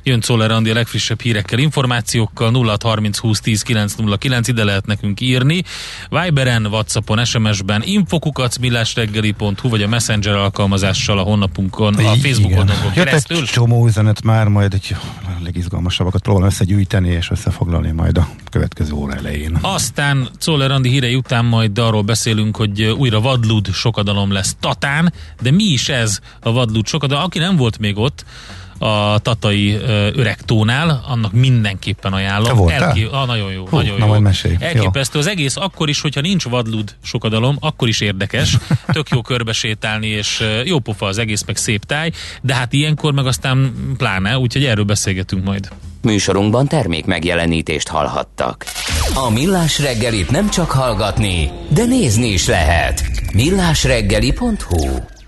Jön 0.06 0.20
Czoller 0.20 0.52
Andi 0.52 0.70
a 0.70 0.74
legfrissebb 0.74 1.22
hírekkel, 1.22 1.60
információkkal 1.60 2.52
0630 2.54 3.18
20 3.18 3.40
10 3.40 3.62
909, 3.62 4.48
ide 4.48 4.64
lehet 4.64 4.86
nekünk 4.86 5.22
írni. 5.22 5.64
Viberen, 6.10 6.66
Whatsappon, 6.66 7.26
SMS-ben, 7.26 7.82
infokukac, 7.86 8.58
millásreggeli.hu, 8.58 9.70
vagy 9.70 9.82
a 9.82 9.88
Messenger 9.88 10.36
alkalmazással 10.36 11.18
a 11.18 11.22
honlapunkon, 11.22 11.94
a 11.94 12.16
Facebookon 12.16 12.70
keresztül. 12.94 13.38
egy 13.38 13.44
csomó 13.44 13.86
üzenet 13.86 14.24
már, 14.24 14.48
majd 14.48 14.74
egy 14.74 14.96
legizgalmasabbakat 15.44 16.22
próbálom 16.22 16.48
összegyűjteni 16.48 17.10
és 17.10 17.32
összefoglalni 17.32 17.92
majd 17.92 18.18
a 18.18 18.28
következő 18.52 18.92
óra 18.92 19.14
elején. 19.14 19.58
Aztán 19.62 20.30
Czoller 20.38 20.72
Andi 20.72 20.90
hírei 20.90 21.16
után 21.16 21.46
majd 21.46 21.78
arról 21.78 22.02
beszélünk, 22.02 22.56
hogy 22.56 22.84
újra 22.84 23.22
vadlud 23.22 23.74
sokadalom 23.74 24.32
lesz 24.32 24.56
Tatán, 24.60 25.14
de 25.42 25.52
mi 25.52 25.64
is 25.64 25.90
ez 25.90 26.20
a 26.40 26.52
vadlud 26.52 26.88
sokadalom? 26.88 27.24
Aki 27.24 27.40
nem 27.40 27.56
volt 27.56 27.80
még 27.80 27.98
ott, 27.98 28.26
a 28.78 29.20
Tatai 29.20 29.74
öregtónál, 30.14 31.04
annak 31.08 31.32
mindenképpen 31.32 32.14
ajánlom. 32.14 32.48
Te 32.48 32.54
voltál? 32.54 32.84
Elké... 32.84 33.08
Ah, 33.12 33.28
nagyon 33.28 33.52
jó, 33.52 33.68
Hú, 33.68 33.78
nagyon 33.78 33.98
jó. 33.98 34.20
Mesélj. 34.20 34.56
Elképesztő. 34.60 35.20
Az 35.20 35.28
egész 35.28 35.56
akkor 35.56 35.90
is, 35.90 36.02
hogyha 36.02 36.22
nincs 36.22 36.44
vadlud 36.44 36.96
sokadalom, 37.04 37.58
akkor 37.60 37.88
is 37.88 38.02
érdekes. 38.02 38.58
Tök 38.88 39.10
jó 39.10 39.22
körbesétálni, 39.22 40.08
és 40.08 40.44
jó 40.66 40.80
pofa 40.80 41.06
az 41.06 41.18
egész, 41.18 41.44
meg 41.46 41.58
szép 41.58 41.86
táj, 41.86 42.12
de 42.42 42.54
hát 42.54 42.74
ilyenkor 42.74 43.14
meg 43.14 43.26
aztán 43.26 43.74
pláne, 43.98 44.38
úgyhogy 44.38 44.66
erről 44.66 44.86
beszélgetünk 44.86 45.44
majd. 45.44 45.70
Műsorunkban 46.02 46.68
termék 46.68 47.06
megjelenítést 47.06 47.88
hallhattak. 47.88 48.66
A 49.14 49.30
Millás 49.30 49.80
reggelit 49.80 50.32
nem 50.32 50.50
csak 50.50 50.72
hallgatni, 50.72 51.52
de 51.70 51.86
nézni 51.86 52.28
is 52.28 52.48
lehet. 52.48 53.04
millásreggeli.hu 53.34 55.13